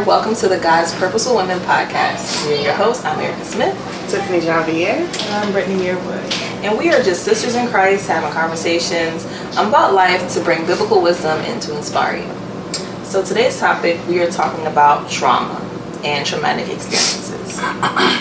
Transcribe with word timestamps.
there. 0.00 0.06
Welcome 0.06 0.34
to 0.36 0.48
the 0.48 0.58
God's 0.58 0.94
Purposeful 0.94 1.36
Women 1.36 1.58
podcast. 1.60 2.46
We're 2.46 2.62
your 2.62 2.74
host. 2.74 3.04
I'm 3.04 3.18
Erica 3.20 3.44
Smith. 3.44 3.74
Tiffany 4.10 4.40
Janvier. 4.40 4.92
And 4.92 5.34
I'm 5.34 5.52
Brittany 5.52 5.82
Muirwood. 5.82 6.32
And 6.62 6.78
we 6.78 6.90
are 6.90 7.02
just 7.02 7.24
sisters 7.24 7.54
in 7.54 7.68
Christ 7.68 8.08
having 8.08 8.30
conversations 8.32 9.24
about 9.52 9.94
life 9.94 10.32
to 10.34 10.40
bring 10.42 10.66
biblical 10.66 11.02
wisdom 11.02 11.38
and 11.40 11.60
to 11.62 11.76
inspire 11.76 12.18
you. 12.18 13.04
So 13.04 13.24
today's 13.24 13.58
topic, 13.58 14.00
we 14.06 14.20
are 14.20 14.30
talking 14.30 14.66
about 14.66 15.10
trauma 15.10 15.58
and 16.04 16.24
traumatic 16.26 16.68
experiences. 16.68 17.54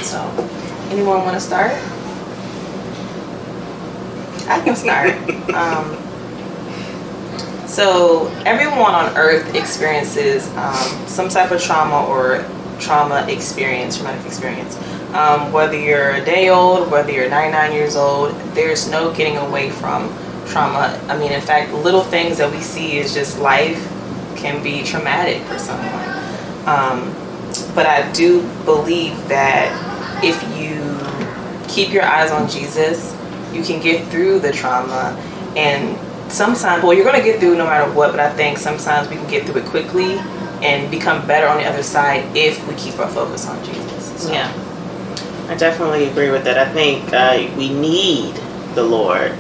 so, 0.09 0.49
anyone 0.89 1.23
want 1.23 1.35
to 1.35 1.41
start? 1.41 1.71
I 4.47 4.61
can 4.63 4.75
start. 4.75 5.09
um, 5.53 5.98
so 7.69 8.27
everyone 8.45 8.95
on 8.95 9.15
earth 9.15 9.53
experiences 9.53 10.47
um, 10.55 11.07
some 11.07 11.29
type 11.29 11.51
of 11.51 11.61
trauma 11.61 12.05
or 12.07 12.43
trauma 12.79 13.25
experience, 13.27 13.97
traumatic 13.97 14.25
experience. 14.25 14.75
Um, 15.13 15.51
whether 15.51 15.77
you're 15.77 16.11
a 16.11 16.25
day 16.25 16.49
old, 16.49 16.91
whether 16.91 17.11
you're 17.11 17.29
99 17.29 17.73
years 17.73 17.95
old, 17.95 18.33
there's 18.53 18.89
no 18.89 19.13
getting 19.13 19.37
away 19.37 19.69
from 19.69 20.09
trauma. 20.47 20.99
I 21.07 21.17
mean, 21.17 21.31
in 21.31 21.41
fact, 21.41 21.73
little 21.73 22.03
things 22.03 22.37
that 22.37 22.51
we 22.51 22.61
see 22.61 22.97
is 22.97 23.13
just 23.13 23.39
life 23.39 23.77
can 24.35 24.63
be 24.63 24.83
traumatic 24.83 25.41
for 25.43 25.59
someone. 25.59 26.09
Um, 26.65 27.13
but 27.75 27.85
I 27.85 28.11
do 28.13 28.41
believe 28.65 29.15
that 29.27 29.69
if 30.23 30.41
you 30.57 30.79
keep 31.67 31.91
your 31.91 32.03
eyes 32.03 32.31
on 32.31 32.49
Jesus, 32.49 33.15
you 33.53 33.63
can 33.63 33.81
get 33.81 34.07
through 34.09 34.39
the 34.39 34.51
trauma 34.51 35.17
and 35.55 35.97
sometimes, 36.31 36.83
well, 36.83 36.93
you're 36.93 37.05
going 37.05 37.17
to 37.17 37.23
get 37.23 37.39
through 37.39 37.57
no 37.57 37.65
matter 37.65 37.91
what, 37.93 38.11
but 38.11 38.19
I 38.19 38.31
think 38.31 38.57
sometimes 38.57 39.09
we 39.09 39.15
can 39.15 39.29
get 39.29 39.45
through 39.45 39.61
it 39.61 39.65
quickly 39.65 40.17
and 40.61 40.89
become 40.91 41.25
better 41.25 41.47
on 41.47 41.57
the 41.57 41.65
other 41.65 41.83
side 41.83 42.35
if 42.35 42.65
we 42.67 42.75
keep 42.75 42.99
our 42.99 43.09
focus 43.09 43.47
on 43.47 43.63
Jesus. 43.63 44.23
So. 44.23 44.31
Yeah. 44.31 44.51
I 45.49 45.55
definitely 45.55 46.07
agree 46.07 46.29
with 46.29 46.43
that. 46.43 46.57
I 46.57 46.71
think 46.71 47.11
uh, 47.11 47.49
we 47.57 47.73
need 47.73 48.35
the 48.75 48.83
Lord 48.83 49.31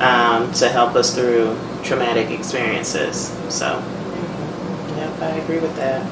um, 0.00 0.52
to 0.54 0.68
help 0.68 0.94
us 0.94 1.14
through 1.14 1.58
traumatic 1.82 2.30
experiences. 2.30 3.28
So, 3.48 3.82
yep, 4.96 5.18
I 5.20 5.30
agree 5.42 5.58
with 5.58 5.74
that. 5.76 6.02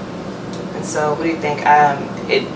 And 0.75 0.85
so, 0.85 1.15
what 1.15 1.25
do 1.25 1.29
you 1.29 1.37
think? 1.37 1.67
Um, 1.67 2.03
it, 2.31 2.49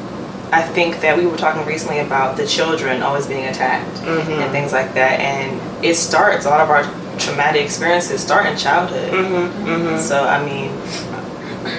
I 0.53 0.63
think 0.63 1.01
that 1.01 1.17
we 1.17 1.27
were 1.27 1.37
talking 1.37 1.65
recently 1.67 2.01
about 2.01 2.37
the 2.37 2.47
children 2.47 3.03
always 3.03 3.27
being 3.27 3.45
attacked 3.45 3.97
mm-hmm. 3.99 4.33
and 4.33 4.51
things 4.51 4.73
like 4.73 4.95
that, 4.95 5.21
and 5.21 5.85
it 5.85 5.97
starts 5.97 6.47
a 6.47 6.49
lot 6.49 6.61
of 6.61 6.71
our 6.71 6.85
traumatic 7.21 7.63
experiences 7.63 8.23
start 8.23 8.47
in 8.47 8.57
childhood. 8.57 9.13
Mm-hmm, 9.13 9.67
mm-hmm. 9.67 9.99
So, 9.99 10.25
I 10.25 10.45
mean, 10.45 10.71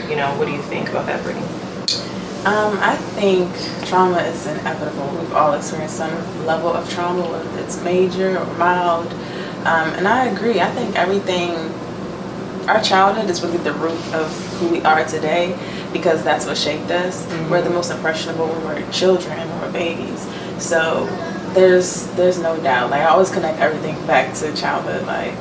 you 0.10 0.16
know, 0.16 0.30
what 0.38 0.46
do 0.46 0.52
you 0.54 0.62
think 0.64 0.90
about 0.90 1.08
that, 1.08 1.22
Brittany? 1.24 1.46
Um, 2.46 2.78
I 2.82 2.96
think 2.96 3.52
trauma 3.88 4.18
is 4.18 4.48
inevitable. 4.48 5.08
We've 5.20 5.34
all 5.34 5.54
experienced 5.54 5.98
some 5.98 6.12
level 6.46 6.74
of 6.74 6.90
trauma, 6.90 7.22
whether 7.22 7.60
it's 7.60 7.82
major 7.84 8.40
or 8.40 8.46
mild. 8.58 9.08
Um, 9.66 9.94
and 9.94 10.08
I 10.08 10.26
agree. 10.26 10.60
I 10.60 10.70
think 10.72 10.96
everything, 10.96 11.52
our 12.68 12.82
childhood 12.82 13.30
is 13.30 13.44
really 13.44 13.58
the 13.58 13.74
root 13.74 14.14
of 14.14 14.28
who 14.58 14.70
we 14.70 14.82
are 14.82 15.06
today 15.06 15.58
because 15.94 16.24
that's 16.24 16.46
what 16.46 16.58
shaped 16.58 16.90
us. 16.90 17.26
Mm-hmm. 17.26 17.52
We're 17.52 17.62
the 17.62 17.70
most 17.70 17.92
impressionable 17.92 18.48
when 18.48 18.64
we're 18.66 18.92
children, 18.92 19.38
when 19.38 19.62
we're 19.62 19.72
babies. 19.72 20.28
So 20.58 21.06
there's 21.54 22.08
there's 22.16 22.40
no 22.40 22.62
doubt. 22.62 22.90
Like 22.92 23.02
I 23.02 23.06
always 23.06 23.30
connect 23.30 23.60
everything 23.60 23.96
back 24.08 24.34
to 24.36 24.54
childhood. 24.56 25.06
Like, 25.06 25.34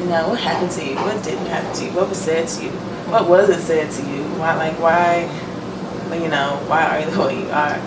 you 0.00 0.06
know, 0.06 0.28
what 0.28 0.40
happened 0.40 0.70
to 0.72 0.84
you? 0.84 0.96
What 0.96 1.22
didn't 1.24 1.46
happen 1.46 1.74
to 1.76 1.84
you? 1.84 1.92
What 1.92 2.08
was 2.08 2.18
said 2.18 2.48
to 2.48 2.64
you? 2.64 2.70
What 3.10 3.28
wasn't 3.28 3.62
said 3.62 3.90
to 3.90 4.02
you? 4.10 4.22
Why 4.38 4.54
like 4.56 4.78
why 4.80 5.28
you 6.12 6.28
know, 6.28 6.62
why 6.66 6.84
are 6.84 7.00
you 7.00 7.10
the 7.10 7.20
way 7.20 7.40
you 7.40 7.48
are? 7.50 7.78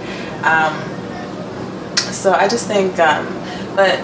Um, 0.43 0.73
so 1.95 2.33
I 2.33 2.47
just 2.47 2.67
think 2.67 2.97
um, 2.99 3.25
but 3.75 3.99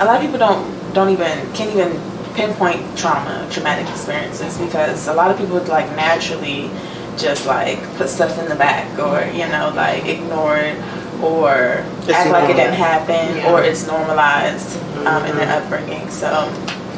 a 0.00 0.04
lot 0.04 0.16
of 0.16 0.22
people 0.22 0.38
don't 0.38 0.94
don't 0.94 1.10
even 1.10 1.52
can't 1.52 1.70
even 1.70 2.00
pinpoint 2.34 2.98
trauma, 2.98 3.46
traumatic 3.50 3.88
experiences 3.88 4.56
because 4.58 5.08
a 5.08 5.14
lot 5.14 5.30
of 5.30 5.38
people 5.38 5.54
would 5.54 5.68
like 5.68 5.86
naturally 5.96 6.70
just 7.16 7.46
like 7.46 7.78
put 7.96 8.08
stuff 8.08 8.38
in 8.38 8.48
the 8.48 8.54
back 8.54 8.86
or, 8.98 9.30
you 9.32 9.46
know, 9.48 9.72
like 9.74 10.06
ignore 10.06 10.56
it 10.56 10.76
or 11.22 11.84
it's 11.98 12.08
act 12.08 12.30
like 12.30 12.50
it 12.50 12.54
didn't 12.54 12.74
happen 12.74 13.36
yeah. 13.36 13.52
or 13.52 13.62
it's 13.62 13.86
normalized 13.86 14.76
um, 15.06 15.24
in 15.24 15.36
their 15.36 15.46
mm-hmm. 15.46 15.64
upbringing. 15.64 16.10
So, 16.10 16.26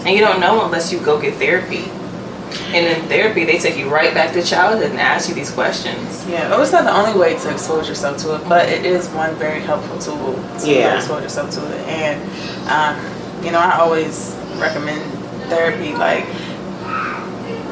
and 0.04 0.10
you 0.10 0.20
don't 0.20 0.40
know 0.40 0.64
unless 0.64 0.92
you 0.92 1.00
go 1.00 1.20
get 1.20 1.34
therapy. 1.34 1.90
And 2.74 2.86
in 2.86 3.08
therapy, 3.08 3.44
they 3.44 3.58
take 3.58 3.78
you 3.78 3.88
right 3.88 4.12
back 4.12 4.34
to 4.34 4.42
childhood 4.42 4.90
and 4.90 5.00
ask 5.00 5.28
you 5.28 5.34
these 5.34 5.50
questions. 5.50 6.26
Yeah, 6.28 6.50
well, 6.50 6.60
it's 6.60 6.72
not 6.72 6.84
the 6.84 6.92
only 6.94 7.18
way 7.18 7.38
to 7.38 7.50
expose 7.50 7.88
yourself 7.88 8.18
to 8.18 8.36
it, 8.36 8.46
but 8.48 8.68
it 8.68 8.84
is 8.84 9.08
one 9.10 9.34
very 9.36 9.60
helpful 9.60 9.98
tool 9.98 10.34
to 10.60 10.70
yeah. 10.70 10.96
expose 10.96 11.22
yourself 11.22 11.50
to 11.52 11.60
it. 11.60 11.80
And, 11.88 12.20
um, 12.68 13.44
you 13.44 13.52
know, 13.52 13.58
I 13.58 13.78
always 13.78 14.36
recommend 14.56 15.02
therapy. 15.48 15.94
Like, 15.94 16.26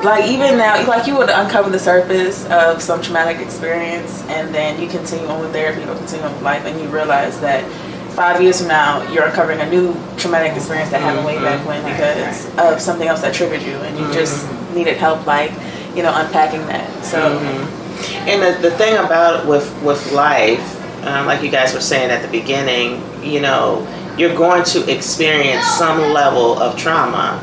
like 0.04 0.30
even 0.30 0.56
now, 0.56 0.86
like 0.86 1.06
you 1.06 1.16
would 1.16 1.30
uncover 1.30 1.70
the 1.70 1.78
surface 1.78 2.46
of 2.46 2.80
some 2.80 3.02
traumatic 3.02 3.40
experience, 3.40 4.22
and 4.24 4.54
then 4.54 4.80
you 4.80 4.88
continue 4.88 5.26
on 5.26 5.40
with 5.40 5.52
therapy 5.52 5.82
or 5.82 5.94
continue 5.94 6.24
on 6.24 6.32
with 6.32 6.42
life, 6.42 6.64
and 6.64 6.80
you 6.80 6.88
realize 6.88 7.40
that 7.40 7.64
five 8.12 8.40
years 8.40 8.58
from 8.58 8.68
now, 8.68 9.10
you're 9.12 9.26
uncovering 9.26 9.60
a 9.60 9.70
new 9.70 9.94
traumatic 10.16 10.56
experience 10.56 10.90
that 10.90 11.00
happened 11.00 11.24
way 11.24 11.36
back 11.36 11.58
mm-hmm. 11.60 11.68
when 11.68 11.84
because 11.84 12.46
of 12.58 12.80
something 12.80 13.08
else 13.08 13.20
that 13.22 13.34
triggered 13.34 13.62
you, 13.62 13.76
and 13.76 13.96
you 13.98 14.04
mm-hmm. 14.04 14.12
just 14.12 14.46
needed 14.74 14.96
help, 14.96 15.26
like 15.26 15.52
you 15.94 16.02
know, 16.02 16.12
unpacking 16.14 16.66
that. 16.66 17.04
So, 17.04 17.18
mm-hmm. 17.38 18.28
and 18.28 18.42
the, 18.42 18.70
the 18.70 18.76
thing 18.76 18.96
about 18.96 19.46
with 19.46 19.70
with 19.82 20.12
life, 20.12 21.04
um, 21.06 21.26
like 21.26 21.42
you 21.42 21.50
guys 21.50 21.74
were 21.74 21.80
saying 21.80 22.10
at 22.10 22.22
the 22.22 22.28
beginning, 22.28 23.02
you 23.22 23.40
know, 23.40 23.86
you're 24.16 24.36
going 24.36 24.64
to 24.64 24.90
experience 24.90 25.64
some 25.66 26.12
level 26.12 26.58
of 26.58 26.76
trauma 26.76 27.42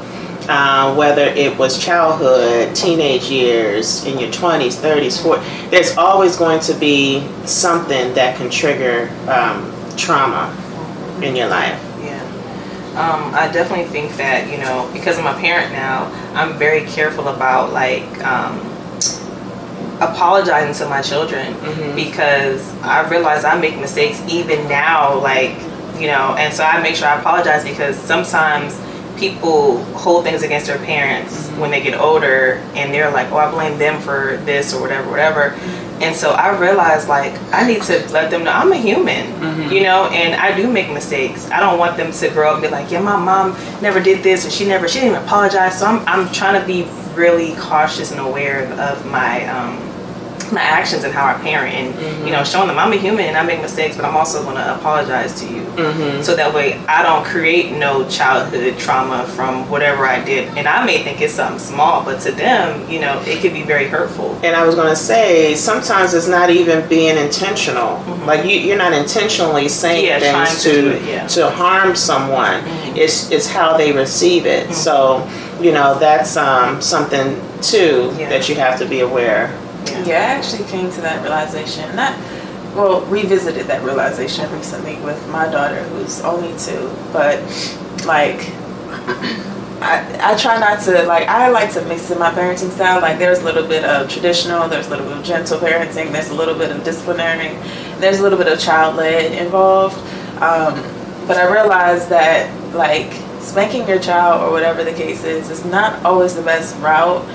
uh, 0.49 0.95
whether 0.95 1.25
it 1.25 1.57
was 1.57 1.83
childhood, 1.83 2.75
teenage 2.75 3.29
years, 3.29 4.05
in 4.05 4.17
your 4.17 4.29
20s, 4.29 4.79
30s, 4.79 5.21
40s, 5.21 5.69
there's 5.71 5.97
always 5.97 6.35
going 6.37 6.59
to 6.61 6.73
be 6.73 7.27
something 7.45 8.13
that 8.13 8.37
can 8.37 8.49
trigger 8.49 9.09
um, 9.29 9.73
trauma 9.97 10.55
in 11.21 11.35
your 11.35 11.47
life. 11.47 11.81
Yeah. 12.01 12.21
Um, 12.95 13.33
I 13.33 13.49
definitely 13.51 13.85
think 13.85 14.15
that, 14.17 14.49
you 14.49 14.57
know, 14.57 14.89
because 14.93 15.19
I'm 15.19 15.27
a 15.27 15.39
parent 15.39 15.71
now, 15.73 16.05
I'm 16.33 16.57
very 16.57 16.85
careful 16.85 17.27
about 17.27 17.73
like 17.73 18.23
um, 18.23 18.59
apologizing 20.01 20.73
to 20.75 20.89
my 20.89 21.01
children 21.01 21.53
mm-hmm. 21.55 21.95
because 21.95 22.73
I 22.83 23.07
realize 23.09 23.43
I 23.43 23.59
make 23.59 23.77
mistakes 23.77 24.21
even 24.29 24.67
now, 24.69 25.19
like, 25.19 25.55
you 25.99 26.07
know, 26.07 26.35
and 26.37 26.53
so 26.53 26.63
I 26.63 26.81
make 26.81 26.95
sure 26.95 27.07
I 27.07 27.19
apologize 27.19 27.63
because 27.63 27.97
sometimes 27.97 28.79
people 29.17 29.83
hold 29.95 30.23
things 30.23 30.43
against 30.43 30.67
their 30.67 30.77
parents 30.79 31.49
when 31.51 31.71
they 31.71 31.81
get 31.81 31.99
older 31.99 32.53
and 32.75 32.93
they're 32.93 33.11
like, 33.11 33.31
oh, 33.31 33.37
I 33.37 33.51
blame 33.51 33.77
them 33.77 34.01
for 34.01 34.37
this 34.45 34.73
or 34.73 34.81
whatever, 34.81 35.09
whatever. 35.09 35.41
And 36.01 36.15
so 36.15 36.31
I 36.31 36.57
realized 36.57 37.07
like 37.07 37.33
I 37.51 37.67
need 37.67 37.81
to 37.83 38.07
let 38.11 38.29
them 38.29 38.43
know 38.43 38.51
I'm 38.51 38.71
a 38.71 38.77
human, 38.77 39.25
mm-hmm. 39.33 39.71
you 39.71 39.81
know, 39.81 40.05
and 40.05 40.39
I 40.39 40.55
do 40.55 40.71
make 40.71 40.91
mistakes. 40.91 41.49
I 41.49 41.59
don't 41.59 41.79
want 41.79 41.97
them 41.97 42.11
to 42.11 42.29
grow 42.29 42.49
up 42.49 42.55
and 42.55 42.63
be 42.63 42.69
like, 42.69 42.91
yeah, 42.91 43.01
my 43.01 43.17
mom 43.17 43.51
never 43.81 43.99
did 43.99 44.23
this 44.23 44.43
and 44.43 44.53
she 44.53 44.65
never, 44.65 44.87
she 44.87 44.99
didn't 44.99 45.15
even 45.15 45.23
apologize. 45.23 45.79
So 45.79 45.87
I'm, 45.87 46.07
I'm 46.07 46.31
trying 46.31 46.59
to 46.59 46.67
be 46.67 46.87
really 47.15 47.55
cautious 47.55 48.11
and 48.11 48.19
aware 48.19 48.71
of 48.73 49.05
my, 49.07 49.47
um, 49.47 49.86
my 50.51 50.61
actions 50.61 51.03
and 51.03 51.13
how 51.13 51.25
I 51.25 51.33
parent 51.41 51.73
and 51.73 51.93
mm-hmm. 51.93 52.25
you 52.25 52.31
know 52.31 52.43
showing 52.43 52.67
them 52.67 52.77
I'm 52.77 52.93
a 52.93 52.97
human 52.97 53.25
and 53.25 53.37
I 53.37 53.43
make 53.43 53.61
mistakes 53.61 53.95
but 53.95 54.05
I'm 54.05 54.15
also 54.15 54.43
going 54.43 54.55
to 54.55 54.75
apologize 54.75 55.39
to 55.41 55.45
you 55.45 55.61
mm-hmm. 55.61 56.21
so 56.21 56.35
that 56.35 56.53
way 56.53 56.77
I 56.85 57.03
don't 57.03 57.25
create 57.25 57.77
no 57.77 58.07
childhood 58.09 58.77
trauma 58.79 59.25
from 59.27 59.69
whatever 59.69 60.05
I 60.05 60.23
did 60.23 60.57
and 60.57 60.67
I 60.67 60.85
may 60.85 61.03
think 61.03 61.21
it's 61.21 61.33
something 61.33 61.59
small 61.59 62.03
but 62.03 62.21
to 62.21 62.31
them 62.31 62.89
you 62.89 62.99
know 62.99 63.21
it 63.25 63.41
could 63.41 63.53
be 63.53 63.63
very 63.63 63.87
hurtful 63.87 64.35
and 64.43 64.55
I 64.55 64.65
was 64.65 64.75
going 64.75 64.89
to 64.89 64.95
say 64.95 65.55
sometimes 65.55 66.13
it's 66.13 66.27
not 66.27 66.49
even 66.49 66.87
being 66.87 67.17
intentional 67.17 67.97
mm-hmm. 67.97 68.25
like 68.25 68.45
you, 68.45 68.73
are 68.73 68.77
not 68.77 68.93
intentionally 68.93 69.67
saying 69.67 70.05
yeah, 70.05 70.19
things 70.19 70.63
to 70.63 70.67
to, 70.71 70.95
it, 70.95 71.03
yeah. 71.03 71.27
to, 71.27 71.49
harm 71.49 71.95
someone 71.95 72.61
mm-hmm. 72.61 72.97
it's 72.97 73.31
it's 73.31 73.47
how 73.47 73.77
they 73.77 73.91
receive 73.91 74.45
it 74.45 74.65
mm-hmm. 74.65 74.73
so 74.73 75.27
you 75.61 75.71
know 75.71 75.97
that's 75.97 76.37
um, 76.37 76.81
something 76.81 77.39
too 77.61 78.13
yeah. 78.17 78.29
that 78.29 78.47
you 78.47 78.55
have 78.55 78.77
to 78.79 78.85
be 78.87 78.99
aware 78.99 79.47
yeah. 79.91 80.15
I 80.15 80.37
actually 80.37 80.67
came 80.67 80.91
to 80.91 81.01
that 81.01 81.21
realization. 81.21 81.83
And 81.85 81.95
not 81.95 82.17
well, 82.75 83.01
revisited 83.07 83.65
that 83.67 83.83
realization 83.83 84.51
recently 84.51 84.97
with 84.97 85.27
my 85.29 85.49
daughter, 85.49 85.83
who's 85.83 86.21
only 86.21 86.57
two. 86.59 86.91
But 87.11 87.39
like, 88.05 88.39
I 89.81 90.19
I 90.21 90.37
try 90.37 90.59
not 90.59 90.81
to 90.83 91.03
like. 91.03 91.27
I 91.27 91.49
like 91.49 91.73
to 91.73 91.81
mix 91.85 92.11
in 92.11 92.19
my 92.19 92.31
parenting 92.31 92.69
style. 92.71 93.01
Like, 93.01 93.17
there's 93.17 93.39
a 93.39 93.45
little 93.45 93.67
bit 93.67 93.83
of 93.83 94.09
traditional, 94.09 94.67
there's 94.67 94.87
a 94.87 94.89
little 94.91 95.07
bit 95.07 95.17
of 95.17 95.23
gentle 95.23 95.59
parenting, 95.59 96.11
there's 96.11 96.29
a 96.29 96.35
little 96.35 96.55
bit 96.55 96.71
of 96.71 96.83
disciplinary, 96.83 97.55
there's 97.99 98.19
a 98.19 98.23
little 98.23 98.37
bit 98.37 98.47
of 98.47 98.59
child 98.59 98.95
led 98.95 99.31
involved. 99.33 99.97
Um, 100.41 100.75
but 101.27 101.37
I 101.37 101.51
realized 101.51 102.09
that 102.09 102.47
like 102.75 103.11
spanking 103.41 103.87
your 103.87 103.99
child 103.99 104.41
or 104.41 104.51
whatever 104.51 104.83
the 104.83 104.93
case 104.93 105.23
is 105.23 105.49
is 105.49 105.65
not 105.65 106.03
always 106.05 106.35
the 106.35 106.41
best 106.41 106.77
route 106.77 107.25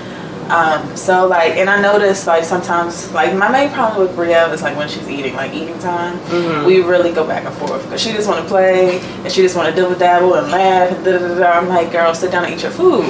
Um, 0.51 0.95
so 0.95 1.27
like, 1.27 1.53
and 1.57 1.69
I 1.69 1.81
noticed 1.81 2.27
like 2.27 2.43
sometimes 2.43 3.11
like 3.13 3.35
my 3.35 3.49
main 3.49 3.69
problem 3.71 4.07
with 4.07 4.15
Brielle 4.15 4.51
is 4.53 4.61
like 4.61 4.75
when 4.77 4.87
she's 4.89 5.07
eating, 5.09 5.33
like 5.35 5.53
eating 5.53 5.77
time, 5.79 6.17
Mm-hmm. 6.19 6.65
we 6.65 6.81
really 6.81 7.11
go 7.11 7.25
back 7.25 7.45
and 7.45 7.55
forth 7.55 7.83
because 7.83 8.01
she 8.01 8.11
just 8.11 8.27
want 8.27 8.41
to 8.41 8.47
play 8.47 8.99
and 8.99 9.31
she 9.31 9.41
just 9.41 9.55
want 9.55 9.69
to 9.69 9.75
dibble 9.75 9.95
dabble 9.95 10.35
and 10.35 10.51
laugh 10.51 10.91
and 10.91 11.05
da 11.05 11.11
da 11.17 11.27
da. 11.27 11.35
da. 11.39 11.51
I'm 11.51 11.67
like, 11.67 11.91
girl, 11.91 12.13
sit 12.13 12.31
down 12.31 12.45
and 12.45 12.53
eat 12.53 12.61
your 12.61 12.71
food. 12.71 13.05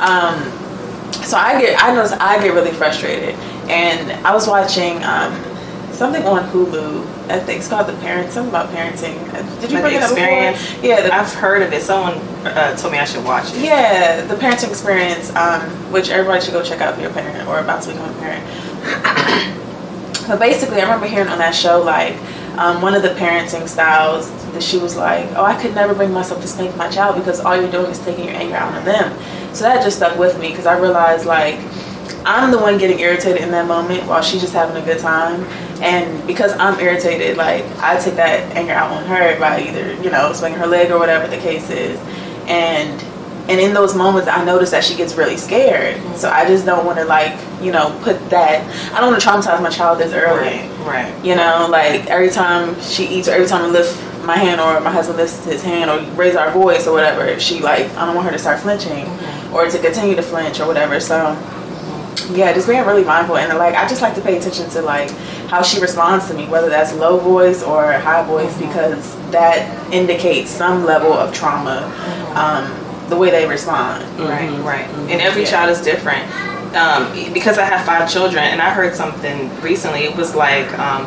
Um, 0.00 0.40
so 1.24 1.36
I 1.38 1.60
get, 1.60 1.82
I 1.82 1.94
notice 1.94 2.12
I 2.12 2.40
get 2.42 2.52
really 2.54 2.72
frustrated, 2.72 3.34
and 3.70 4.12
I 4.26 4.34
was 4.34 4.46
watching 4.46 5.02
um, 5.04 5.32
something 5.94 6.24
on 6.24 6.44
Hulu. 6.50 7.04
I 7.30 7.38
think 7.40 7.60
it's 7.60 7.68
called 7.68 7.86
The 7.88 7.94
Parent, 7.94 8.30
something 8.30 8.50
about 8.50 8.68
parenting. 8.70 9.16
Uh, 9.32 9.42
Did 9.60 9.70
you 9.70 9.76
Like 9.76 9.84
bring 9.84 9.94
the 9.94 10.00
it 10.00 10.02
up 10.02 10.10
before? 10.14 10.48
experience? 10.50 10.82
Yeah, 10.82 11.00
the, 11.02 11.14
I've 11.14 11.32
heard 11.34 11.62
of 11.62 11.72
it. 11.72 11.82
Someone 11.82 12.14
uh, 12.46 12.76
told 12.76 12.92
me 12.92 12.98
I 12.98 13.04
should 13.04 13.24
watch 13.24 13.52
it. 13.52 13.58
yeah, 13.64 14.24
the 14.26 14.34
parenting 14.34 14.68
experience, 14.70 15.34
um, 15.36 15.62
which 15.92 16.10
everybody 16.10 16.44
should 16.44 16.52
go 16.52 16.62
check 16.62 16.80
out 16.80 16.94
if 16.94 17.00
you're 17.00 17.10
a 17.10 17.14
parent 17.14 17.48
or 17.48 17.58
about 17.60 17.82
to 17.82 17.88
become 17.92 18.10
a 18.10 18.18
parent. 18.18 18.44
but 20.28 20.38
basically, 20.38 20.78
I 20.80 20.82
remember 20.82 21.06
hearing 21.06 21.28
on 21.28 21.38
that 21.38 21.54
show 21.54 21.82
like 21.82 22.14
um, 22.58 22.82
one 22.82 22.94
of 22.94 23.02
the 23.02 23.10
parenting 23.10 23.68
styles 23.68 24.30
that 24.52 24.62
she 24.62 24.78
was 24.78 24.96
like, 24.96 25.26
"Oh, 25.36 25.44
I 25.44 25.60
could 25.60 25.74
never 25.74 25.94
bring 25.94 26.12
myself 26.12 26.40
to 26.42 26.48
spank 26.48 26.76
my 26.76 26.88
child 26.88 27.16
because 27.16 27.40
all 27.40 27.56
you're 27.56 27.70
doing 27.70 27.90
is 27.90 27.98
taking 28.00 28.26
your 28.26 28.34
anger 28.34 28.56
out 28.56 28.72
on 28.74 28.84
them." 28.84 29.16
So 29.54 29.64
that 29.64 29.82
just 29.82 29.96
stuck 29.98 30.18
with 30.18 30.38
me 30.38 30.48
because 30.50 30.66
I 30.66 30.78
realized 30.78 31.26
like 31.26 31.58
I'm 32.26 32.50
the 32.50 32.58
one 32.58 32.78
getting 32.78 32.98
irritated 33.00 33.42
in 33.42 33.50
that 33.50 33.66
moment 33.68 34.06
while 34.06 34.22
she's 34.22 34.40
just 34.40 34.54
having 34.54 34.80
a 34.80 34.84
good 34.84 34.98
time. 34.98 35.44
And 35.80 36.26
because 36.26 36.52
I'm 36.52 36.78
irritated, 36.80 37.36
like 37.36 37.64
I 37.78 37.98
take 37.98 38.14
that 38.14 38.56
anger 38.56 38.72
out 38.72 38.90
on 38.92 39.04
her 39.06 39.38
by 39.38 39.60
either, 39.60 39.94
you 40.02 40.10
know, 40.10 40.32
swinging 40.32 40.58
her 40.58 40.66
leg 40.66 40.90
or 40.90 40.98
whatever 40.98 41.26
the 41.26 41.38
case 41.38 41.68
is. 41.70 41.98
And 42.46 43.02
and 43.46 43.60
in 43.60 43.74
those 43.74 43.94
moments 43.94 44.28
I 44.28 44.42
notice 44.44 44.70
that 44.70 44.84
she 44.84 44.94
gets 44.94 45.14
really 45.16 45.36
scared. 45.36 45.96
Mm-hmm. 45.96 46.16
So 46.16 46.30
I 46.30 46.46
just 46.46 46.64
don't 46.64 46.86
want 46.86 46.98
to 46.98 47.04
like, 47.04 47.38
you 47.62 47.72
know, 47.72 47.98
put 48.02 48.30
that 48.30 48.64
I 48.94 49.00
don't 49.00 49.10
want 49.10 49.22
to 49.22 49.28
traumatize 49.28 49.62
my 49.62 49.70
child 49.70 49.98
this 49.98 50.12
early. 50.12 50.68
Right, 50.68 50.86
right. 50.86 51.24
You 51.24 51.34
know, 51.34 51.66
like 51.70 52.06
every 52.06 52.30
time 52.30 52.80
she 52.80 53.06
eats 53.06 53.28
or 53.28 53.32
every 53.32 53.46
time 53.46 53.62
I 53.62 53.68
lift 53.68 54.00
my 54.24 54.36
hand 54.36 54.60
or 54.60 54.80
my 54.80 54.90
husband 54.90 55.18
lifts 55.18 55.44
his 55.44 55.62
hand 55.62 55.90
or 55.90 56.00
raise 56.14 56.34
our 56.34 56.50
voice 56.50 56.86
or 56.86 56.92
whatever, 56.92 57.38
she 57.38 57.60
like 57.60 57.90
I 57.96 58.06
don't 58.06 58.14
want 58.14 58.26
her 58.26 58.32
to 58.32 58.38
start 58.38 58.60
flinching 58.60 59.06
mm-hmm. 59.06 59.54
or 59.54 59.68
to 59.68 59.78
continue 59.78 60.14
to 60.14 60.22
flinch 60.22 60.60
or 60.60 60.66
whatever. 60.66 61.00
So 61.00 61.36
yeah, 62.32 62.52
just 62.52 62.68
being 62.68 62.84
really 62.84 63.04
mindful 63.04 63.36
and 63.36 63.56
like 63.58 63.74
I 63.74 63.86
just 63.86 64.00
like 64.00 64.14
to 64.14 64.20
pay 64.20 64.38
attention 64.38 64.70
to 64.70 64.82
like 64.82 65.10
how 65.54 65.62
she 65.62 65.80
responds 65.80 66.26
to 66.26 66.34
me, 66.34 66.46
whether 66.48 66.68
that's 66.68 66.92
low 66.94 67.16
voice 67.16 67.62
or 67.62 67.92
high 67.92 68.26
voice, 68.26 68.52
because 68.58 69.14
that 69.30 69.58
indicates 69.92 70.50
some 70.50 70.84
level 70.84 71.12
of 71.12 71.32
trauma. 71.32 71.78
Um, 72.34 72.80
the 73.08 73.16
way 73.16 73.30
they 73.30 73.46
respond. 73.46 74.02
Right, 74.18 74.48
right. 74.64 74.88
And 75.10 75.20
every 75.20 75.42
Yeah. 75.42 75.50
child 75.50 75.70
is 75.70 75.80
different. 75.82 76.24
Um, 76.74 77.12
because 77.34 77.58
I 77.58 77.64
have 77.66 77.84
five 77.86 78.10
children, 78.10 78.42
and 78.42 78.60
I 78.62 78.70
heard 78.70 78.96
something 78.96 79.50
recently. 79.60 80.04
It 80.04 80.16
was 80.16 80.34
like 80.34 80.66
um, 80.78 81.06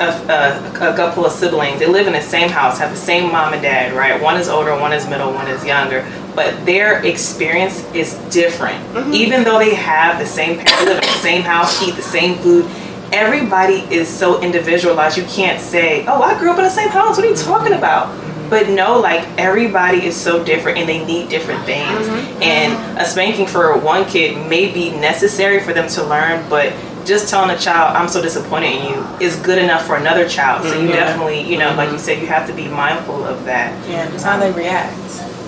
a, 0.00 0.10
a, 0.28 0.90
a 0.90 0.96
couple 0.96 1.24
of 1.24 1.32
siblings. 1.32 1.78
They 1.78 1.86
live 1.86 2.08
in 2.08 2.12
the 2.14 2.20
same 2.20 2.50
house, 2.50 2.78
have 2.80 2.90
the 2.90 2.96
same 3.12 3.30
mom 3.32 3.52
and 3.54 3.62
dad, 3.62 3.94
right? 3.94 4.20
One 4.20 4.36
is 4.36 4.48
older, 4.48 4.76
one 4.78 4.92
is 4.92 5.06
middle, 5.08 5.32
one 5.32 5.46
is 5.46 5.64
younger. 5.64 6.04
But 6.34 6.66
their 6.66 7.02
experience 7.04 7.76
is 7.94 8.14
different. 8.30 8.80
Even 9.14 9.44
though 9.44 9.60
they 9.60 9.74
have 9.76 10.18
the 10.18 10.26
same 10.26 10.58
parents, 10.58 10.84
live 10.84 10.98
in 10.98 11.08
the 11.16 11.22
same 11.30 11.42
house, 11.42 11.80
eat 11.80 11.94
the 11.94 12.02
same 12.02 12.36
food. 12.38 12.66
Everybody 13.14 13.86
is 13.94 14.08
so 14.08 14.42
individualized. 14.42 15.16
You 15.16 15.22
can't 15.24 15.60
say, 15.60 16.04
"Oh, 16.08 16.20
I 16.20 16.36
grew 16.36 16.50
up 16.50 16.58
in 16.58 16.64
the 16.64 16.70
same 16.70 16.88
house." 16.88 17.16
What 17.16 17.24
are 17.24 17.30
you 17.30 17.36
talking 17.36 17.72
about? 17.72 18.12
But 18.50 18.68
no, 18.68 18.98
like 18.98 19.26
everybody 19.38 20.04
is 20.04 20.16
so 20.16 20.42
different 20.42 20.78
and 20.78 20.88
they 20.88 21.04
need 21.04 21.28
different 21.28 21.64
things. 21.64 22.06
Mm-hmm. 22.08 22.42
And 22.42 22.98
a 22.98 23.04
spanking 23.04 23.46
for 23.46 23.78
one 23.78 24.04
kid 24.06 24.36
may 24.48 24.72
be 24.72 24.90
necessary 24.90 25.60
for 25.60 25.72
them 25.72 25.88
to 25.90 26.02
learn, 26.04 26.44
but 26.50 26.74
just 27.06 27.30
telling 27.30 27.50
a 27.50 27.58
child, 27.58 27.96
I'm 27.96 28.08
so 28.08 28.20
disappointed 28.20 28.72
in 28.72 28.88
you, 28.88 29.06
is 29.20 29.36
good 29.36 29.58
enough 29.58 29.86
for 29.86 29.96
another 29.96 30.28
child. 30.28 30.66
So 30.66 30.78
you 30.80 30.88
Yeah. 30.88 30.96
definitely, 30.96 31.40
you 31.42 31.56
know, 31.56 31.72
like 31.74 31.90
you 31.90 31.96
mm-hmm. 31.96 32.04
said, 32.04 32.20
you 32.20 32.26
have 32.26 32.46
to 32.48 32.52
be 32.52 32.66
mindful 32.66 33.24
of 33.24 33.44
that. 33.44 33.72
Yeah, 33.88 34.10
just 34.10 34.24
how 34.24 34.38
they 34.38 34.50
react. 34.50 34.92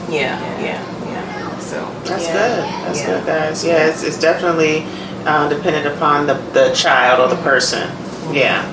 Yeah, 0.09 0.39
yeah, 0.61 0.81
yeah. 1.11 1.59
So, 1.59 1.85
That's 2.05 2.27
Yeah. 2.27 2.33
good. 2.33 2.65
That's 2.87 3.01
Yeah. 3.01 3.07
good, 3.07 3.27
guys. 3.27 3.65
Yeah, 3.65 3.87
it's, 3.87 4.03
it's 4.05 4.19
definitely 4.21 4.87
um, 5.27 5.49
dependent 5.49 5.87
upon 5.87 6.27
the, 6.27 6.35
the 6.53 6.73
child 6.75 7.21
or 7.21 7.35
the 7.35 7.43
person. 7.43 7.89
Yeah. 8.35 8.73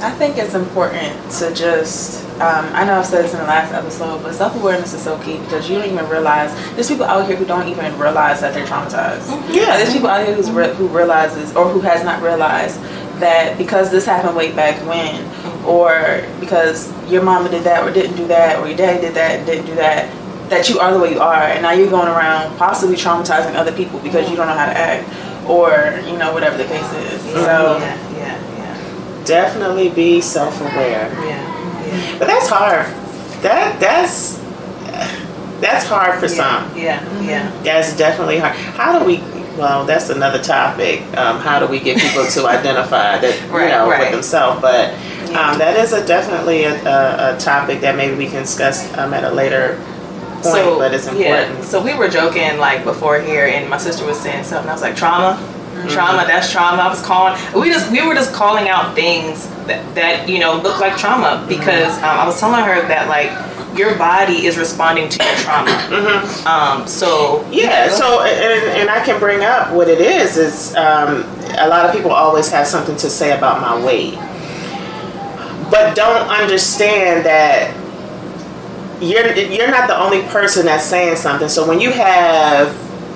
I 0.00 0.12
think 0.12 0.38
it's 0.38 0.54
important 0.54 1.12
to 1.32 1.52
just, 1.52 2.24
um, 2.34 2.66
I 2.72 2.84
know 2.84 3.00
I've 3.00 3.06
said 3.06 3.24
this 3.24 3.32
in 3.32 3.40
the 3.40 3.46
last 3.46 3.72
episode, 3.72 4.22
but 4.22 4.32
self 4.32 4.54
awareness 4.54 4.94
is 4.94 5.02
so 5.02 5.18
key 5.22 5.38
because 5.38 5.68
you 5.68 5.76
don't 5.76 5.90
even 5.90 6.08
realize, 6.08 6.54
there's 6.76 6.88
people 6.88 7.04
out 7.04 7.26
here 7.26 7.36
who 7.36 7.44
don't 7.44 7.66
even 7.66 7.98
realize 7.98 8.40
that 8.40 8.54
they're 8.54 8.64
traumatized. 8.64 9.28
Yeah. 9.52 9.76
There's 9.76 9.92
people 9.92 10.08
out 10.08 10.24
here 10.24 10.36
who's 10.36 10.50
re- 10.50 10.72
who 10.74 10.86
realizes 10.86 11.56
or 11.56 11.68
who 11.68 11.80
has 11.80 12.04
not 12.04 12.22
realized 12.22 12.80
that 13.18 13.58
because 13.58 13.90
this 13.90 14.06
happened 14.06 14.36
way 14.36 14.52
back 14.52 14.76
when, 14.86 15.24
or 15.64 16.24
because 16.38 16.92
your 17.10 17.22
mama 17.24 17.48
did 17.48 17.64
that 17.64 17.82
or 17.84 17.92
didn't 17.92 18.16
do 18.16 18.28
that, 18.28 18.60
or 18.60 18.68
your 18.68 18.76
daddy 18.76 19.00
did 19.00 19.14
that 19.14 19.38
and 19.38 19.46
didn't 19.46 19.66
do 19.66 19.74
that, 19.74 20.08
that 20.48 20.68
you 20.68 20.78
are 20.78 20.92
the 20.92 21.00
way 21.00 21.12
you 21.12 21.20
are, 21.20 21.34
and 21.34 21.62
now 21.62 21.72
you're 21.72 21.90
going 21.90 22.06
around 22.06 22.56
possibly 22.56 22.94
traumatizing 22.94 23.54
other 23.56 23.72
people 23.72 23.98
because 23.98 24.30
you 24.30 24.36
don't 24.36 24.46
know 24.46 24.54
how 24.54 24.66
to 24.66 24.78
act, 24.78 25.08
or 25.48 26.00
you 26.06 26.16
know 26.18 26.32
whatever 26.32 26.56
the 26.56 26.64
case 26.64 26.92
is. 26.92 27.22
So 27.22 27.78
yeah, 27.78 28.12
yeah, 28.16 28.58
yeah, 28.58 29.24
Definitely 29.24 29.88
be 29.90 30.20
self 30.20 30.60
aware. 30.60 31.10
yeah, 31.24 31.86
yeah. 31.86 32.18
But 32.18 32.26
that's 32.28 32.48
hard. 32.48 32.86
That 33.42 33.78
that's 33.80 34.38
that's 35.60 35.86
hard 35.86 36.20
for 36.20 36.28
some. 36.28 36.76
Yeah, 36.76 37.02
yeah. 37.22 37.50
That's 37.62 37.96
definitely 37.96 38.38
hard. 38.38 38.54
How 38.54 38.98
do 38.98 39.04
we? 39.04 39.18
Well, 39.58 39.84
that's 39.86 40.08
another 40.08 40.40
topic. 40.40 41.00
Um, 41.16 41.40
how 41.40 41.58
do 41.58 41.66
we 41.66 41.80
get 41.80 41.98
people 41.98 42.24
to 42.26 42.46
identify 42.58 43.18
that 43.18 43.42
you 43.42 43.56
Right, 43.56 43.70
know 43.70 43.90
right. 43.90 44.00
with 44.00 44.12
themselves? 44.12 44.60
But 44.60 44.92
Yeah. 45.30 45.50
um, 45.50 45.58
that 45.58 45.76
is 45.76 45.92
a 45.92 46.06
definitely 46.06 46.62
a, 46.64 46.74
a, 46.86 47.34
a 47.36 47.38
topic 47.40 47.80
that 47.80 47.96
maybe 47.96 48.14
we 48.14 48.26
can 48.28 48.42
discuss 48.42 48.86
um, 48.96 49.12
at 49.12 49.24
a 49.24 49.30
later 49.30 49.76
point. 50.42 50.78
but 50.78 50.94
it's 50.94 51.06
important. 51.06 51.54
Yeah. 51.58 51.62
So 51.62 51.82
we 51.82 51.94
were 51.94 52.08
joking 52.08 52.58
like 52.58 52.84
before 52.84 53.20
here, 53.20 53.46
and 53.46 53.68
my 53.68 53.78
sister 53.78 54.04
was 54.06 54.18
saying 54.20 54.44
something. 54.44 54.68
I 54.68 54.72
was 54.72 54.82
like, 54.82 54.96
trauma, 54.96 55.38
Mm-hmm. 55.68 55.88
trauma. 55.90 56.24
That's 56.26 56.50
trauma. 56.50 56.82
I 56.82 56.88
was 56.88 57.00
calling. 57.02 57.38
We 57.54 57.70
just 57.70 57.90
we 57.92 58.04
were 58.04 58.14
just 58.14 58.32
calling 58.32 58.68
out 58.68 58.96
things 58.96 59.46
that, 59.66 59.94
that 59.94 60.28
you 60.28 60.40
know 60.40 60.56
look 60.56 60.80
like 60.80 60.96
trauma 60.96 61.44
because 61.48 61.92
Mm-hmm. 61.94 62.04
um, 62.04 62.18
I 62.20 62.26
was 62.26 62.40
telling 62.40 62.64
her 62.64 62.82
that 62.88 63.06
like 63.06 63.30
your 63.78 63.94
body 63.96 64.46
is 64.46 64.58
responding 64.58 65.08
to 65.08 65.22
your 65.24 65.34
trauma. 65.36 65.70
Um. 66.46 66.88
So 66.88 67.44
Mm-hmm. 67.44 67.52
Yeah, 67.52 67.90
so 67.90 68.22
and, 68.22 68.80
and 68.80 68.90
I 68.90 69.04
can 69.04 69.20
bring 69.20 69.44
up 69.44 69.72
what 69.72 69.86
it 69.88 70.00
is 70.00 70.36
is 70.36 70.74
um, 70.74 71.22
a 71.58 71.68
lot 71.68 71.86
of 71.86 71.92
people 71.94 72.10
always 72.10 72.50
have 72.50 72.66
something 72.66 72.96
to 72.96 73.08
say 73.08 73.36
about 73.38 73.60
my 73.60 73.78
weight, 73.86 74.14
but 75.70 75.94
don't 75.94 76.26
understand 76.28 77.24
that 77.26 77.72
you're 79.00 79.34
you're 79.36 79.70
not 79.70 79.88
the 79.88 79.98
only 79.98 80.22
person 80.22 80.66
that's 80.66 80.84
saying 80.84 81.16
something. 81.16 81.48
So 81.48 81.66
when 81.66 81.80
you 81.80 81.90
have 81.92 82.68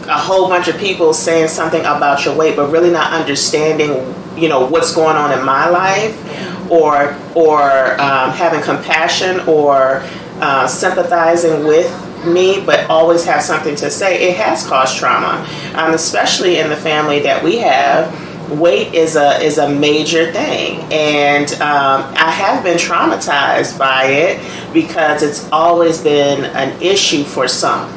a 0.09 0.19
whole 0.19 0.49
bunch 0.49 0.69
of 0.69 0.77
people 0.79 1.13
saying 1.13 1.49
something 1.49 1.81
about 1.81 2.25
your 2.25 2.37
weight, 2.37 2.57
but 2.57 2.71
really 2.71 2.91
not 2.91 3.13
understanding, 3.13 4.15
you 4.37 4.49
know, 4.49 4.67
what's 4.67 4.95
going 4.95 5.17
on 5.17 5.37
in 5.37 5.45
my 5.45 5.69
life, 5.69 6.71
or 6.71 7.17
or 7.35 8.01
um, 8.01 8.31
having 8.31 8.63
compassion 8.63 9.41
or 9.49 10.03
uh, 10.41 10.67
sympathizing 10.67 11.67
with 11.67 11.91
me, 12.25 12.63
but 12.65 12.89
always 12.89 13.25
have 13.25 13.43
something 13.43 13.75
to 13.77 13.91
say, 13.91 14.29
it 14.29 14.37
has 14.37 14.67
caused 14.67 14.97
trauma, 14.97 15.47
um, 15.75 15.95
especially 15.95 16.59
in 16.59 16.69
the 16.69 16.77
family 16.77 17.21
that 17.21 17.43
we 17.43 17.59
have. 17.59 18.13
Weight 18.53 18.95
is 18.95 19.17
a 19.17 19.39
is 19.43 19.59
a 19.59 19.69
major 19.69 20.31
thing, 20.33 20.81
and 20.93 21.51
um, 21.55 22.03
I 22.17 22.31
have 22.31 22.63
been 22.63 22.77
traumatized 22.77 23.79
by 23.79 24.05
it 24.07 24.73
because 24.73 25.23
it's 25.23 25.49
always 25.51 26.01
been 26.03 26.45
an 26.45 26.81
issue 26.83 27.25
for 27.25 27.49
some. 27.49 27.89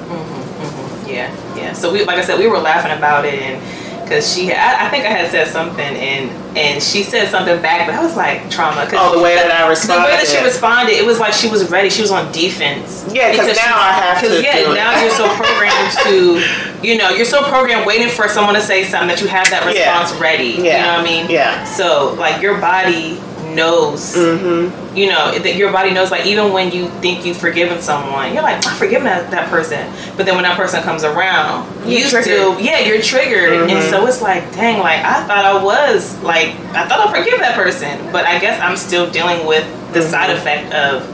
Yeah, 1.07 1.29
yeah. 1.55 1.73
So 1.73 1.91
we, 1.91 2.03
like 2.05 2.17
I 2.17 2.23
said, 2.23 2.39
we 2.39 2.47
were 2.47 2.57
laughing 2.59 2.97
about 2.97 3.25
it, 3.25 3.33
and 3.35 4.01
because 4.03 4.33
she, 4.33 4.51
I, 4.53 4.85
I 4.85 4.89
think 4.89 5.03
I 5.05 5.09
had 5.09 5.29
said 5.31 5.47
something, 5.47 5.79
and 5.83 6.29
and 6.57 6.81
she 6.81 7.03
said 7.03 7.27
something 7.29 7.61
back, 7.61 7.85
but 7.87 7.95
I 7.95 8.01
was 8.03 8.15
like 8.15 8.49
trauma. 8.49 8.85
Cause 8.85 8.93
Oh, 8.95 9.17
the 9.17 9.23
way 9.23 9.35
that 9.35 9.51
I 9.51 9.67
responded, 9.67 10.03
The 10.03 10.11
way 10.11 10.17
that 10.17 10.27
she 10.27 10.43
responded. 10.43 10.93
it 10.93 11.05
was 11.05 11.19
like 11.19 11.33
she 11.33 11.49
was 11.49 11.69
ready. 11.69 11.89
She 11.89 12.01
was 12.01 12.11
on 12.11 12.31
defense. 12.31 13.03
Yeah, 13.11 13.31
Because 13.31 13.47
now 13.47 13.53
she- 13.55 13.73
I 13.73 13.91
have 13.91 14.21
to 14.23 14.41
yeah, 14.41 14.63
do 14.63 14.71
it. 14.71 14.75
now 14.75 15.01
you're 15.01 15.11
so 15.11 15.27
programmed 15.35 15.91
to, 16.05 16.39
you 16.85 16.97
know, 16.97 17.09
you're 17.09 17.25
so 17.25 17.43
programmed 17.43 17.85
waiting 17.85 18.09
for 18.09 18.27
someone 18.27 18.55
to 18.55 18.61
say 18.61 18.83
something 18.83 19.07
that 19.09 19.21
you 19.21 19.27
have 19.27 19.49
that 19.49 19.63
Yeah. 19.63 19.69
response 20.01 20.19
ready. 20.21 20.49
Yeah. 20.59 20.77
You 20.77 20.83
know 20.85 20.93
what 20.93 20.99
I 21.01 21.03
mean? 21.03 21.29
Yeah. 21.29 21.63
So 21.65 22.13
like 22.17 22.41
your 22.41 22.57
body 22.59 23.19
knows 23.53 24.15
Mm-hmm. 24.15 24.97
you 24.97 25.07
know 25.09 25.31
that 25.37 25.55
your 25.55 25.71
body 25.71 25.91
knows 25.91 26.11
like 26.11 26.25
even 26.25 26.51
when 26.51 26.71
you 26.71 26.89
think 26.99 27.25
you've 27.25 27.37
forgiven 27.37 27.79
someone 27.79 28.33
you're 28.33 28.41
like 28.43 28.57
i've 28.67 28.77
forgiven 28.77 29.05
that, 29.05 29.31
that 29.31 29.49
person 29.49 29.79
but 30.17 30.25
then 30.25 30.35
when 30.35 30.43
that 30.43 30.57
person 30.57 30.81
comes 30.83 31.03
around 31.05 31.63
You're 31.87 31.99
you 32.01 32.09
triggered. 32.09 32.23
still 32.23 32.59
yeah 32.59 32.79
you're 32.79 33.01
triggered 33.01 33.53
and 33.53 33.69
Mhm. 33.71 33.89
so 33.89 34.05
it's 34.07 34.21
like 34.21 34.43
dang 34.53 34.79
like 34.79 34.99
i 35.05 35.23
thought 35.25 35.45
i 35.45 35.63
was 35.63 36.17
like 36.21 36.49
i 36.75 36.85
thought 36.87 36.99
i 37.07 37.17
forgive 37.17 37.39
that 37.39 37.55
person 37.55 37.97
but 38.11 38.25
i 38.25 38.39
guess 38.39 38.59
i'm 38.61 38.75
still 38.75 39.09
dealing 39.09 39.45
with 39.45 39.63
the 39.93 40.01
side 40.01 40.31
effect 40.31 40.73
of 40.73 41.07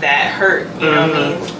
that 0.00 0.30
hurt 0.38 0.68
you 0.80 0.90
know 0.92 1.08
what 1.08 1.16
i 1.16 1.30
mean 1.30 1.57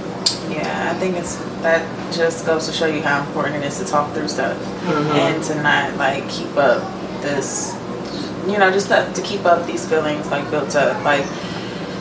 Yeah, 0.50 0.92
I 0.94 0.98
think 0.98 1.16
it's 1.16 1.36
that 1.62 1.82
just 2.12 2.46
goes 2.46 2.66
to 2.66 2.72
show 2.72 2.86
you 2.86 3.02
how 3.02 3.20
important 3.26 3.56
it 3.56 3.64
is 3.66 3.78
to 3.78 3.84
talk 3.84 4.12
through 4.14 4.28
stuff 4.28 4.56
Mm-hmm. 4.88 5.10
and 5.16 5.44
to 5.44 5.62
not 5.62 5.96
like 5.96 6.28
keep 6.30 6.56
up 6.56 6.80
this, 7.20 7.74
you 8.46 8.56
know, 8.58 8.70
just 8.70 8.88
to, 8.88 9.10
to 9.14 9.22
keep 9.22 9.44
up 9.44 9.66
these 9.66 9.86
feelings 9.88 10.26
like 10.30 10.48
built 10.50 10.74
up, 10.76 11.02
like 11.04 11.24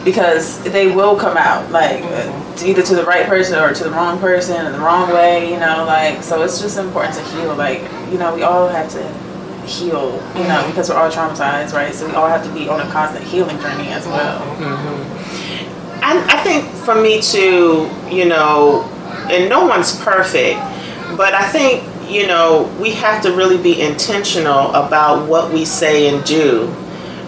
because 0.06 0.64
they 0.64 0.90
will 0.96 1.18
come 1.18 1.36
out 1.38 1.70
like 1.72 2.02
uh, 2.04 2.56
either 2.64 2.82
to 2.84 2.96
the 2.96 3.04
right 3.04 3.26
person 3.26 3.60
or 3.60 3.74
to 3.74 3.84
the 3.84 3.92
wrong 3.92 4.18
person 4.20 4.66
in 4.66 4.72
the 4.72 4.80
wrong 4.80 5.10
way, 5.12 5.52
you 5.52 5.60
know, 5.60 5.84
like 5.86 6.24
so 6.24 6.42
it's 6.44 6.62
just 6.62 6.78
important 6.78 7.14
to 7.16 7.24
heal. 7.36 7.56
Like 7.56 7.82
you 8.12 8.18
know, 8.18 8.34
we 8.34 8.44
all 8.44 8.70
have 8.70 8.90
to 8.92 9.04
heal, 9.68 10.14
you 10.38 10.44
know, 10.48 10.64
because 10.70 10.90
we're 10.90 10.96
all 10.96 11.12
traumatized, 11.12 11.74
right? 11.74 11.94
So 11.94 12.08
we 12.08 12.14
all 12.14 12.30
have 12.30 12.44
to 12.46 12.54
be 12.54 12.70
on 12.70 12.80
a 12.80 12.90
constant 12.90 13.26
healing 13.26 13.60
journey 13.60 13.90
as 13.90 14.06
well. 14.08 14.40
I, 16.08 16.24
I 16.26 16.42
think 16.42 16.64
for 16.86 16.96
me 16.96 17.22
too, 17.22 17.90
you 18.10 18.24
know, 18.24 18.84
and 19.30 19.50
no 19.50 19.68
one's 19.68 19.94
perfect, 20.00 20.58
but 21.18 21.34
I 21.34 21.50
think, 21.50 21.84
you 22.10 22.26
know, 22.28 22.74
we 22.80 22.92
have 22.92 23.22
to 23.24 23.34
really 23.34 23.62
be 23.62 23.82
intentional 23.82 24.74
about 24.74 25.28
what 25.28 25.52
we 25.52 25.66
say 25.66 26.08
and 26.08 26.24
do. 26.24 26.74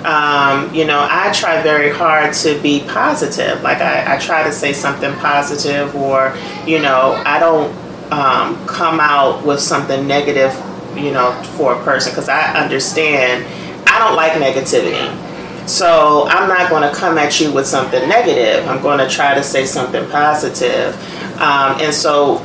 Um, 0.05 0.73
you 0.73 0.85
know, 0.85 1.05
I 1.09 1.33
try 1.33 1.61
very 1.61 1.91
hard 1.91 2.33
to 2.35 2.57
be 2.61 2.85
positive. 2.87 3.61
Like, 3.63 3.79
I, 3.79 4.15
I 4.15 4.17
try 4.17 4.43
to 4.43 4.51
say 4.53 4.71
something 4.71 5.13
positive, 5.15 5.93
or, 5.93 6.33
you 6.65 6.79
know, 6.79 7.21
I 7.25 7.37
don't 7.37 7.75
um, 8.13 8.65
come 8.65 9.01
out 9.01 9.45
with 9.45 9.59
something 9.59 10.07
negative, 10.07 10.53
you 10.95 11.11
know, 11.11 11.33
for 11.57 11.73
a 11.73 11.83
person 11.83 12.13
because 12.13 12.29
I 12.29 12.53
understand 12.63 13.45
I 13.87 13.99
don't 13.99 14.15
like 14.15 14.31
negativity. 14.33 15.28
So 15.69 16.25
I'm 16.27 16.49
not 16.49 16.69
going 16.69 16.81
to 16.81 16.93
come 16.97 17.17
at 17.19 17.39
you 17.39 17.53
with 17.53 17.67
something 17.67 18.09
negative. 18.09 18.67
I'm 18.67 18.81
going 18.81 18.97
to 18.97 19.07
try 19.07 19.35
to 19.35 19.43
say 19.43 19.65
something 19.65 20.09
positive. 20.09 20.95
Um, 21.39 21.79
and 21.79 21.93
so 21.93 22.37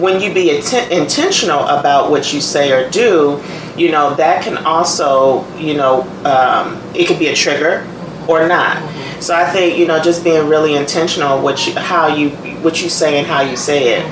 when 0.00 0.20
you 0.22 0.32
be 0.32 0.50
atten- 0.58 0.90
intentional 0.90 1.60
about 1.66 2.10
what 2.10 2.32
you 2.32 2.40
say 2.40 2.72
or 2.72 2.88
do, 2.90 3.42
you 3.76 3.90
know, 3.92 4.14
that 4.14 4.42
can 4.42 4.56
also, 4.58 5.46
you 5.56 5.74
know, 5.74 6.02
um, 6.24 6.80
it 6.94 7.06
could 7.06 7.18
be 7.18 7.28
a 7.28 7.34
trigger 7.36 7.86
or 8.28 8.48
not. 8.48 8.78
So 9.22 9.34
I 9.34 9.44
think, 9.50 9.78
you 9.78 9.86
know, 9.86 10.02
just 10.02 10.24
being 10.24 10.48
really 10.48 10.74
intentional 10.74 11.40
what 11.42 11.66
you, 11.66 11.74
how 11.74 12.08
you, 12.08 12.30
what 12.62 12.82
you 12.82 12.88
say 12.88 13.18
and 13.18 13.26
how 13.26 13.42
you 13.42 13.56
say 13.56 14.00
it. 14.00 14.06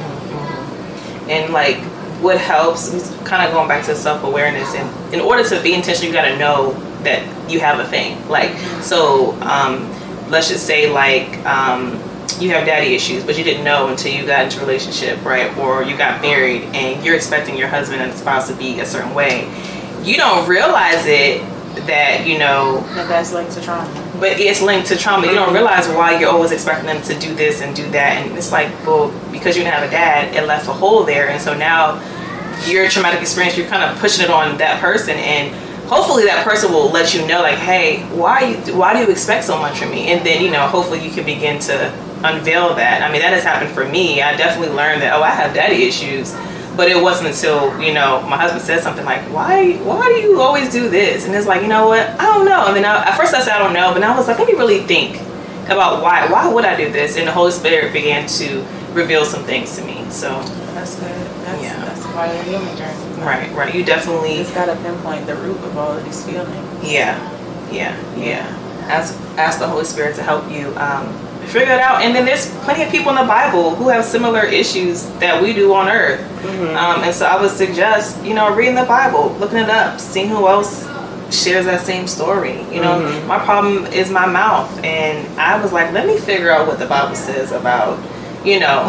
and 1.29 1.53
like 1.53 1.79
what 2.21 2.39
helps 2.39 2.91
kind 3.25 3.47
of 3.47 3.53
going 3.53 3.69
back 3.69 3.85
to 3.87 3.95
self-awareness 3.95 4.75
and 4.75 5.15
in 5.15 5.21
order 5.21 5.43
to 5.49 5.61
be 5.63 5.73
intentional 5.75 6.07
you 6.09 6.13
got 6.13 6.27
to 6.29 6.37
know 6.39 6.73
that 7.05 7.23
you 7.51 7.61
have 7.61 7.79
a 7.81 7.87
thing. 7.87 8.17
Like 8.29 8.57
so 8.83 9.33
um, 9.43 9.91
let's 10.31 10.49
just 10.49 10.67
say 10.67 10.91
like 10.91 11.45
um, 11.47 11.93
you 12.39 12.51
have 12.51 12.65
daddy 12.65 12.95
issues 12.95 13.25
but 13.25 13.37
you 13.37 13.45
didn't 13.45 13.65
know 13.65 13.89
until 13.89 14.13
you 14.13 14.25
got 14.25 14.45
into 14.45 14.59
a 14.59 14.61
relationship 14.61 15.23
right? 15.25 15.55
Or 15.59 15.83
you 15.83 15.97
got 15.97 16.23
married 16.23 16.63
and 16.75 17.05
you're 17.05 17.17
expecting 17.17 17.57
your 17.57 17.69
husband 17.69 18.01
and 18.03 18.13
spouse 18.15 18.49
to 18.49 18.55
be 18.55 18.81
a 18.81 18.87
certain 18.87 19.15
way. 19.15 19.49
You 20.03 20.17
don't 20.17 20.49
realize 20.49 21.05
it 21.07 21.43
that 21.87 22.27
you 22.27 22.39
know 22.39 22.81
That 22.95 23.09
that's 23.09 23.33
linked 23.33 23.53
to 23.53 23.61
trauma. 23.63 23.87
but 24.19 24.41
it's 24.41 24.61
linked 24.61 24.89
to 24.89 24.97
trauma. 24.97 25.27
You 25.27 25.35
don't 25.35 25.53
realize 25.55 25.87
why 25.89 26.19
you're 26.19 26.31
always 26.31 26.51
expecting 26.53 26.87
them 26.87 27.01
to 27.03 27.19
do 27.19 27.33
this 27.35 27.61
and 27.63 27.77
do 27.77 27.89
that, 27.91 28.27
and 28.27 28.37
it's 28.37 28.51
like, 28.51 28.69
well, 28.85 29.09
because 29.31 29.57
you 29.57 29.63
didn't 29.63 29.75
have 29.75 29.87
a 29.89 29.91
dad, 29.91 30.35
it 30.35 30.47
left 30.49 30.67
a 30.69 30.73
hole 30.73 31.05
there, 31.05 31.29
and 31.29 31.41
so 31.41 31.55
now 31.57 32.01
your 32.67 32.89
traumatic 32.89 33.21
experience, 33.21 33.57
you're 33.57 33.69
kind 33.69 33.85
of 33.85 33.97
pushing 34.01 34.25
it 34.25 34.31
on 34.31 34.59
that 34.59 34.81
person, 34.81 35.15
and 35.17 35.55
hopefully 35.91 36.25
that 36.25 36.47
person 36.47 36.73
will 36.73 36.91
let 36.91 37.13
you 37.15 37.27
know, 37.27 37.43
like, 37.43 37.59
hey, 37.59 38.05
why 38.15 38.45
you, 38.45 38.77
why 38.77 38.95
do 38.95 39.01
you 39.01 39.11
expect 39.11 39.45
so 39.45 39.59
much 39.59 39.79
from 39.79 39.91
me? 39.91 40.13
And 40.13 40.25
then 40.25 40.43
you 40.43 40.51
know, 40.51 40.67
hopefully 40.67 41.05
you 41.05 41.11
can 41.11 41.25
begin 41.25 41.59
to 41.63 41.93
unveil 42.23 42.75
that. 42.77 43.03
I 43.03 43.11
mean, 43.11 43.21
that 43.21 43.33
has 43.33 43.43
happened 43.43 43.73
for 43.73 43.87
me. 43.87 44.23
I 44.23 44.37
definitely 44.37 44.75
learned 44.75 45.03
that, 45.03 45.13
oh, 45.15 45.23
I 45.23 45.31
have 45.31 45.53
daddy 45.53 45.83
issues. 45.83 46.35
But 46.77 46.89
it 46.89 47.03
wasn't 47.03 47.29
until 47.35 47.79
you 47.83 47.93
know 47.93 48.23
my 48.23 48.39
husband 48.39 48.63
said 48.63 48.81
something 48.81 49.05
like, 49.05 49.21
"Why, 49.35 49.75
why 49.79 50.07
do 50.07 50.21
you 50.21 50.41
always 50.41 50.71
do 50.71 50.89
this?" 50.89 51.27
And 51.27 51.35
it's 51.35 51.47
like, 51.47 51.63
you 51.63 51.69
know 51.69 51.89
what? 51.89 52.09
I 52.19 52.25
don't 52.33 52.47
know. 52.47 52.69
And 52.69 52.77
then 52.77 52.85
I, 52.85 53.05
at 53.05 53.17
first 53.17 53.35
I 53.35 53.41
said 53.41 53.55
I 53.55 53.59
don't 53.59 53.75
know, 53.75 53.93
but 53.93 53.99
now 53.99 54.15
I 54.15 54.17
was 54.17 54.29
like, 54.29 54.39
let 54.39 54.47
me 54.47 54.55
really 54.55 54.81
think 54.85 55.21
about 55.67 56.01
why. 56.01 56.31
Why 56.31 56.51
would 56.51 56.65
I 56.65 56.77
do 56.77 56.91
this? 56.91 57.17
And 57.17 57.27
the 57.27 57.33
Holy 57.33 57.51
Spirit 57.51 57.93
began 57.93 58.27
to 58.39 58.65
reveal 58.93 59.25
some 59.25 59.43
things 59.45 59.77
to 59.77 59.85
me. 59.85 60.09
So, 60.11 60.41
That's 60.73 60.95
good. 60.95 61.30
That's, 62.29 62.49
Yeah. 62.49 62.59
that's 62.59 62.77
part 62.77 62.77
of 62.77 62.77
the 62.77 62.77
healing 62.77 62.77
journey. 62.77 63.23
right, 63.25 63.53
right. 63.55 63.75
You 63.75 63.85
definitely, 63.85 64.37
just 64.39 64.55
gotta 64.55 64.77
pinpoint 64.77 65.27
the 65.27 65.37
root 65.37 65.57
of 65.59 65.77
all 65.77 65.93
of 65.93 66.05
these 66.05 66.25
feelings. 66.25 66.85
yeah, 66.85 67.19
yeah, 67.71 67.97
yeah. 68.17 68.47
Ask 68.89 69.15
ask 69.37 69.59
the 69.59 69.67
Holy 69.69 69.85
Spirit 69.85 70.17
to 70.17 70.23
help 70.23 70.51
you 70.51 70.75
um, 70.77 71.07
figure 71.47 71.73
it 71.75 71.81
out. 71.81 72.03
And 72.03 72.15
then 72.15 72.25
there's 72.25 72.51
plenty 72.65 72.83
of 72.83 72.91
people 72.91 73.11
in 73.11 73.17
the 73.17 73.23
Bible 73.29 73.75
who 73.77 73.89
have 73.89 74.05
similar 74.05 74.45
issues 74.45 75.05
that 75.21 75.41
we 75.41 75.53
do 75.53 75.73
on 75.75 75.89
Earth. 75.89 76.21
Um, 76.77 77.03
and 77.05 77.15
so 77.15 77.27
I 77.27 77.41
would 77.41 77.51
suggest, 77.51 78.23
you 78.25 78.35
know, 78.35 78.55
reading 78.55 78.75
the 78.75 78.85
Bible, 78.85 79.31
looking 79.39 79.59
it 79.59 79.71
up, 79.71 80.01
seeing 80.01 80.29
who 80.29 80.49
else 80.49 80.89
shares 81.31 81.65
that 81.67 81.83
same 81.87 82.07
story. 82.09 82.63
You 82.73 82.81
know, 82.81 82.99
my 83.27 83.39
problem 83.39 83.87
is 83.87 84.11
my 84.11 84.27
mouth, 84.27 84.69
and 84.85 85.25
I 85.39 85.63
was 85.63 85.73
like, 85.73 85.93
let 85.93 86.07
me 86.07 86.19
figure 86.19 86.51
out 86.51 86.67
what 86.67 86.79
the 86.81 86.87
Bible 86.87 87.15
says 87.15 87.53
about, 87.53 87.99
you 88.45 88.59
know, 88.59 88.87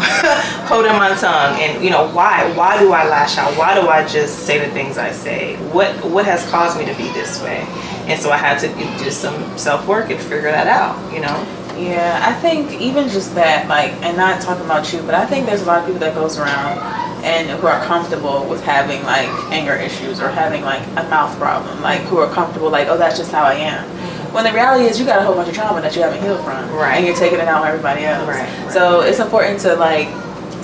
holding 0.66 0.92
my 0.92 1.14
tongue, 1.14 1.60
and 1.60 1.84
you 1.84 1.90
know, 1.90 2.10
why? 2.12 2.50
Why 2.56 2.78
do 2.78 2.92
I 2.92 3.08
lash 3.08 3.36
out? 3.36 3.56
Why 3.58 3.78
do 3.78 3.88
I 3.88 4.06
just 4.06 4.40
say 4.40 4.58
the 4.58 4.72
things 4.72 4.98
I 4.98 5.12
say? 5.12 5.56
What 5.72 5.92
What 6.04 6.24
has 6.24 6.48
caused 6.50 6.78
me 6.78 6.84
to 6.86 6.94
be 6.96 7.04
this 7.12 7.42
way? 7.42 7.66
And 8.06 8.20
so 8.20 8.30
I 8.30 8.36
had 8.36 8.58
to 8.60 8.68
do 9.02 9.10
some 9.10 9.58
self 9.58 9.86
work 9.86 10.10
and 10.10 10.18
figure 10.20 10.50
that 10.50 10.66
out. 10.66 10.96
You 11.12 11.20
know. 11.20 11.46
Yeah, 11.76 12.20
I 12.22 12.34
think 12.40 12.80
even 12.80 13.08
just 13.08 13.34
that, 13.34 13.66
like, 13.66 13.92
and 14.02 14.16
not 14.16 14.42
talking 14.42 14.64
about 14.64 14.92
you, 14.92 15.02
but 15.02 15.14
I 15.14 15.24
think 15.24 15.46
there's 15.46 15.62
a 15.62 15.64
lot 15.64 15.80
of 15.80 15.86
people 15.86 16.00
that 16.00 16.14
goes 16.14 16.38
around 16.38 16.78
and 17.24 17.48
who 17.58 17.66
are 17.66 17.82
comfortable 17.86 18.44
with 18.48 18.62
having 18.62 19.02
like 19.04 19.28
anger 19.50 19.74
issues 19.74 20.20
or 20.20 20.28
having 20.28 20.62
like 20.62 20.82
a 20.96 21.08
mouth 21.08 21.36
problem, 21.38 21.80
like 21.80 22.00
who 22.02 22.18
are 22.18 22.32
comfortable, 22.32 22.70
like, 22.70 22.88
oh, 22.88 22.98
that's 22.98 23.16
just 23.16 23.32
how 23.32 23.42
I 23.42 23.54
am. 23.54 23.88
When 24.32 24.44
the 24.44 24.52
reality 24.52 24.84
is, 24.86 24.98
you 24.98 25.06
got 25.06 25.20
a 25.20 25.24
whole 25.24 25.34
bunch 25.34 25.48
of 25.48 25.54
trauma 25.54 25.80
that 25.82 25.94
you 25.94 26.02
haven't 26.02 26.22
healed 26.22 26.42
from, 26.44 26.70
Right. 26.72 26.96
And 26.96 27.06
you're 27.06 27.16
taking 27.16 27.38
it 27.38 27.48
out 27.48 27.62
on 27.62 27.68
everybody 27.68 28.04
else, 28.04 28.26
Right, 28.26 28.48
right. 28.48 28.72
So 28.72 29.02
it's 29.02 29.18
important 29.20 29.60
to 29.60 29.74
like, 29.76 30.08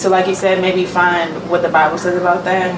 to 0.01 0.09
like 0.09 0.27
you 0.27 0.35
said, 0.35 0.61
maybe 0.61 0.85
find 0.87 1.51
what 1.51 1.63
the 1.63 1.69
Bible 1.69 1.99
says 1.99 2.17
about 2.21 2.45
that. 2.45 2.73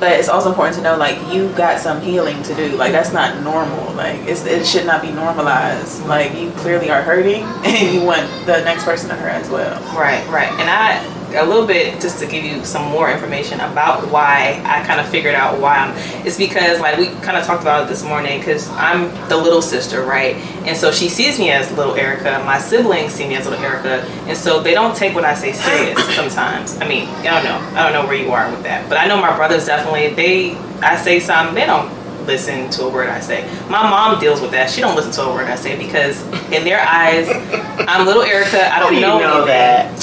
But 0.00 0.12
it's 0.18 0.28
also 0.28 0.48
important 0.48 0.76
to 0.78 0.82
know, 0.82 0.96
like, 0.96 1.16
you 1.32 1.48
got 1.50 1.78
some 1.78 2.00
healing 2.00 2.42
to 2.42 2.54
do. 2.56 2.70
Like, 2.70 2.90
that's 2.90 3.12
not 3.12 3.40
normal. 3.44 3.92
Like, 3.94 4.18
it's, 4.22 4.44
it 4.46 4.66
should 4.66 4.84
not 4.84 5.00
be 5.00 5.12
normalized. 5.12 6.04
Like, 6.06 6.34
you 6.34 6.50
clearly 6.52 6.90
are 6.90 7.02
hurting, 7.02 7.42
and 7.64 7.94
you 7.94 8.02
want 8.02 8.22
the 8.44 8.64
next 8.64 8.82
person 8.82 9.10
to 9.10 9.14
hurt 9.14 9.30
as 9.30 9.48
well. 9.48 9.80
Right, 9.96 10.26
right. 10.28 10.50
And 10.58 10.68
I, 10.68 10.98
a 11.34 11.44
little 11.44 11.66
bit, 11.66 12.00
just 12.00 12.18
to 12.20 12.26
give 12.26 12.44
you 12.44 12.64
some 12.64 12.90
more 12.90 13.10
information 13.10 13.60
about 13.60 14.10
why 14.10 14.60
I 14.64 14.84
kind 14.86 15.00
of 15.00 15.08
figured 15.08 15.34
out 15.34 15.60
why 15.60 15.76
I'm, 15.78 16.26
it's 16.26 16.38
because, 16.38 16.80
like, 16.80 16.98
we 16.98 17.06
kind 17.20 17.36
of 17.36 17.44
talked 17.44 17.62
about 17.62 17.84
it 17.84 17.88
this 17.88 18.04
morning, 18.04 18.38
because 18.38 18.68
I'm 18.70 19.10
the 19.28 19.36
little 19.36 19.62
sister, 19.62 20.02
right? 20.02 20.36
And 20.66 20.76
so 20.76 20.90
she 20.92 21.08
sees 21.08 21.38
me 21.38 21.50
as 21.50 21.70
little 21.72 21.94
Erica. 21.94 22.42
My 22.44 22.58
siblings 22.58 23.12
see 23.12 23.26
me 23.28 23.36
as 23.36 23.46
little 23.46 23.62
Erica. 23.64 24.02
And 24.28 24.36
so 24.36 24.62
they 24.62 24.74
don't 24.74 24.96
take 24.96 25.14
what 25.14 25.24
I 25.24 25.34
say 25.34 25.52
serious 25.52 25.98
sometimes. 26.14 26.78
I 26.78 26.88
mean, 26.88 27.08
I 27.08 27.22
don't 27.24 27.44
know. 27.44 27.78
I 27.78 27.82
don't 27.82 27.92
know 27.92 28.06
where 28.06 28.16
you 28.16 28.32
are 28.32 28.50
with 28.50 28.62
that. 28.64 28.88
But 28.88 28.98
I 28.98 29.06
know 29.06 29.20
my 29.20 29.34
brothers 29.36 29.66
definitely, 29.66 30.14
they, 30.14 30.54
I 30.80 30.96
say 30.96 31.20
something, 31.20 31.54
they 31.54 31.66
don't 31.66 31.90
listen 32.26 32.70
to 32.70 32.84
a 32.84 32.90
word 32.90 33.08
I 33.08 33.20
say. 33.20 33.44
My 33.68 33.82
mom 33.82 34.20
deals 34.20 34.40
with 34.40 34.52
that. 34.52 34.70
She 34.70 34.80
don't 34.80 34.96
listen 34.96 35.12
to 35.12 35.22
a 35.22 35.34
word 35.34 35.46
I 35.46 35.56
say 35.56 35.76
because 35.76 36.22
in 36.52 36.64
their 36.64 36.80
eyes, 36.80 37.28
I'm 37.88 38.06
little 38.06 38.22
Erica. 38.22 38.72
I 38.72 38.78
don't 38.78 38.90
do 38.90 38.96
you 38.96 39.00
know, 39.02 39.18
know 39.18 39.46
that? 39.46 40.01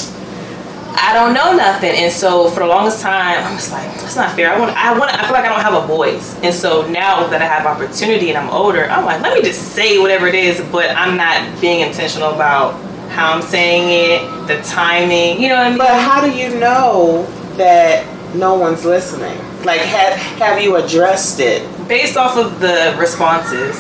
I 1.02 1.14
don't 1.14 1.34
know 1.34 1.56
nothing, 1.56 1.92
and 1.92 2.12
so 2.12 2.50
for 2.50 2.60
the 2.62 2.68
longest 2.68 3.02
time, 3.02 3.44
I'm 3.44 3.56
just 3.56 3.72
like, 3.72 3.90
that's 3.96 4.16
not 4.16 4.36
fair. 4.36 4.54
I 4.54 4.60
want, 4.60 4.76
I 4.76 4.98
want, 4.98 5.14
I 5.14 5.24
feel 5.24 5.34
like 5.34 5.46
I 5.46 5.50
don't 5.50 5.62
have 5.62 5.84
a 5.84 5.88
voice, 5.88 6.36
and 6.44 6.54
so 6.54 6.88
now 6.88 7.28
that 7.28 7.42
I 7.42 7.46
have 7.46 7.66
opportunity 7.66 8.30
and 8.30 8.38
I'm 8.38 8.50
older, 8.50 8.86
I'm 8.90 9.06
like, 9.06 9.22
let 9.22 9.34
me 9.36 9.42
just 9.42 9.74
say 9.74 9.98
whatever 9.98 10.28
it 10.28 10.36
is, 10.36 10.62
but 10.72 10.90
I'm 10.96 11.18
not 11.18 11.62
being 11.62 11.82
intentional 11.82 12.30
about 12.30 12.74
how 13.10 13.34
I'm 13.34 13.42
saying 13.42 13.90
it, 13.90 14.48
the 14.48 14.62
timing. 14.64 15.42
You 15.42 15.50
know 15.50 15.56
what 15.56 15.66
I 15.66 15.70
mean? 15.70 15.78
But 15.78 16.00
how 16.02 16.22
do 16.22 16.32
you 16.32 16.60
know 16.60 17.26
that 17.58 18.06
no 18.36 18.56
one's 18.56 18.86
listening? 18.86 19.38
Like, 19.66 19.82
have 19.82 20.14
have 20.14 20.62
you 20.62 20.76
addressed 20.76 21.40
it? 21.40 21.68
based 21.90 22.16
off 22.16 22.38
of 22.38 22.60
the 22.60 22.96
responses, 23.00 23.76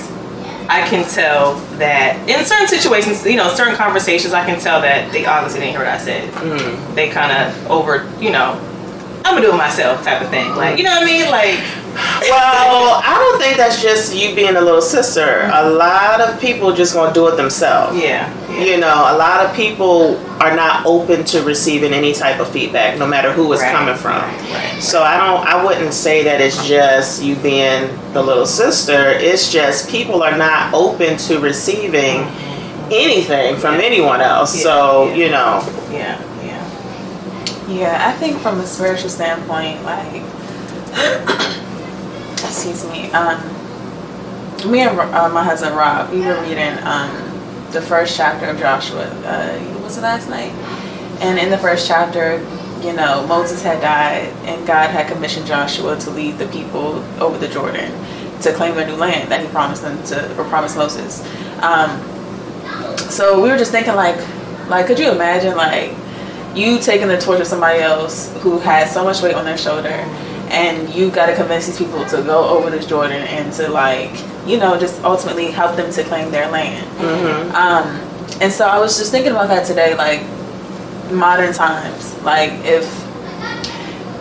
I 0.69 0.88
can 0.88 1.03
tell 1.09 1.55
that 1.79 2.29
in 2.29 2.45
certain 2.45 2.67
situations, 2.67 3.25
you 3.25 3.35
know, 3.35 3.49
certain 3.49 3.75
conversations, 3.75 4.33
I 4.33 4.45
can 4.45 4.59
tell 4.59 4.79
that 4.81 5.11
they 5.11 5.25
obviously 5.25 5.61
didn't 5.61 5.71
hear 5.71 5.79
what 5.79 5.89
I 5.89 5.97
said. 5.97 6.31
Mm. 6.33 6.95
They 6.95 7.09
kind 7.09 7.31
of 7.31 7.71
over, 7.71 8.07
you 8.21 8.31
know, 8.31 8.53
I'm 9.25 9.35
gonna 9.35 9.41
do 9.47 9.53
it 9.53 9.57
myself 9.57 10.03
type 10.03 10.21
of 10.21 10.29
thing. 10.29 10.47
Like, 10.55 10.77
you 10.77 10.83
know 10.83 10.91
what 10.91 11.03
I 11.03 11.05
mean? 11.05 11.29
Like, 11.29 11.59
Well, 11.93 13.01
I 13.03 13.15
don't 13.17 13.39
think 13.39 13.58
that's 13.58 13.81
just 13.81 14.15
you 14.15 14.36
being 14.36 14.55
a 14.55 14.62
little 14.62 14.81
sister. 14.81 15.22
A 15.22 15.51
mm-hmm. 15.51 15.77
lot 15.77 16.22
of 16.22 16.39
people 16.39 16.74
just 16.74 16.93
gonna 16.93 17.13
do 17.13 17.27
it 17.27 17.36
themselves. 17.36 17.98
yeah, 17.98 18.29
yeah. 18.51 18.63
You 18.63 18.77
know, 18.79 18.93
a 18.93 19.17
lot 19.17 19.46
of 19.46 19.55
people 19.55 20.17
are 20.41 20.55
not 20.55 20.86
open 20.86 21.24
to 21.25 21.41
receiving 21.41 21.93
any 21.93 22.13
type 22.13 22.39
of 22.39 22.50
feedback, 22.50 22.98
no 22.98 23.08
matter 23.08 23.31
who 23.31 23.51
it's 23.53 23.62
Right, 23.62 23.72
coming 23.72 23.96
from. 23.96 24.22
right, 24.22 24.74
right. 24.74 24.81
So 24.81 25.01
I 25.03 25.17
don't. 25.17 25.46
I 25.48 25.63
wouldn't 25.63 25.93
say 25.93 26.24
that 26.24 26.41
it's 26.41 26.67
just 26.67 27.24
you 27.24 27.36
being 27.38 27.89
the 28.13 28.22
little 28.22 28.46
sister. 28.46 29.10
It's 29.12 29.51
just 29.51 29.89
people 29.89 30.24
are 30.24 30.38
not 30.38 30.74
open 30.74 31.17
to 31.17 31.39
receiving 31.39 32.25
anything 32.91 33.58
from 33.58 33.75
anyone 33.75 34.22
else. 34.22 34.55
Yeah, 34.58 34.63
so 34.63 35.08
yeah. 35.10 35.15
you 35.15 35.29
know, 35.29 35.63
Yeah, 35.91 36.22
yeah. 36.43 37.67
Yeah, 37.69 38.08
I 38.10 38.17
think 38.17 38.39
from 38.39 38.60
a 38.60 38.65
spiritual 38.65 39.10
standpoint, 39.10 39.84
like, 39.84 40.24
excuse 42.49 42.83
me, 42.89 43.11
um, 43.11 43.39
me 44.69 44.81
and 44.81 44.99
uh, 44.99 45.29
my 45.29 45.43
husband 45.43 45.75
Rob, 45.75 46.11
we 46.11 46.21
were 46.21 46.41
reading 46.41 46.75
um, 46.83 47.11
the 47.71 47.81
first 47.81 48.17
chapter 48.17 48.47
of 48.47 48.57
Joshua. 48.57 49.03
Uh, 49.23 49.81
was 49.83 49.97
it 49.97 50.01
last 50.01 50.29
night? 50.29 50.51
And 51.21 51.37
in 51.37 51.51
the 51.51 51.57
first 51.57 51.87
chapter, 51.87 52.39
you 52.81 52.93
know, 52.93 53.25
Moses 53.27 53.61
had 53.61 53.81
died, 53.81 54.33
and 54.47 54.65
God 54.65 54.89
had 54.89 55.11
commissioned 55.11 55.45
Joshua 55.45 55.97
to 55.99 56.09
lead 56.09 56.37
the 56.39 56.47
people 56.47 57.03
over 57.21 57.37
the 57.37 57.47
Jordan 57.47 57.91
to 58.41 58.53
claim 58.53 58.77
a 58.77 58.85
new 58.85 58.95
land 58.95 59.31
that 59.31 59.41
He 59.41 59.47
promised 59.49 59.83
them 59.83 60.01
to, 60.05 60.39
or 60.39 60.45
promised 60.45 60.75
Moses. 60.75 61.21
Um, 61.61 62.01
so 62.97 63.41
we 63.41 63.49
were 63.49 63.57
just 63.57 63.71
thinking, 63.71 63.95
like, 63.95 64.17
like, 64.69 64.87
could 64.87 64.97
you 64.97 65.11
imagine, 65.11 65.55
like, 65.55 65.93
you 66.55 66.79
taking 66.79 67.07
the 67.07 67.19
torch 67.19 67.41
of 67.41 67.47
somebody 67.47 67.79
else 67.79 68.35
who 68.37 68.57
has 68.59 68.91
so 68.91 69.03
much 69.03 69.21
weight 69.21 69.35
on 69.35 69.45
their 69.45 69.57
shoulder, 69.57 70.03
and 70.49 70.93
you 70.93 71.11
got 71.11 71.27
to 71.27 71.35
convince 71.35 71.67
these 71.67 71.77
people 71.77 72.03
to 72.05 72.21
go 72.23 72.49
over 72.49 72.69
this 72.69 72.85
Jordan 72.85 73.21
and 73.23 73.53
to, 73.53 73.69
like, 73.69 74.11
you 74.45 74.57
know, 74.57 74.79
just 74.79 75.03
ultimately 75.03 75.51
help 75.51 75.75
them 75.75 75.91
to 75.91 76.03
claim 76.03 76.31
their 76.31 76.49
land. 76.49 76.85
Mm-hmm. 76.97 77.55
Um, 77.55 78.41
and 78.41 78.51
so 78.51 78.67
I 78.67 78.79
was 78.79 78.97
just 78.97 79.11
thinking 79.11 79.31
about 79.31 79.49
that 79.49 79.65
today, 79.65 79.95
like 79.95 80.21
modern 81.11 81.53
times, 81.53 82.15
like 82.23 82.51
if 82.63 82.85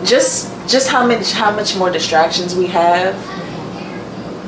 just 0.04 0.52
just 0.68 0.88
how 0.88 1.06
much 1.06 1.32
how 1.32 1.54
much 1.54 1.76
more 1.76 1.90
distractions 1.90 2.54
we 2.54 2.66
have. 2.66 3.14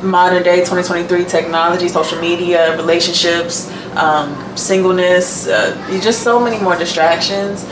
Modern 0.03 0.43
day 0.43 0.61
2023 0.61 1.25
technology, 1.27 1.87
social 1.87 2.19
media, 2.21 2.75
relationships, 2.79 3.71
um, 3.97 4.57
singleness, 4.57 5.47
uh, 5.47 5.77
just 6.03 6.23
so 6.23 6.41
many 6.41 6.59
more 6.59 6.75
distractions, 6.77 7.65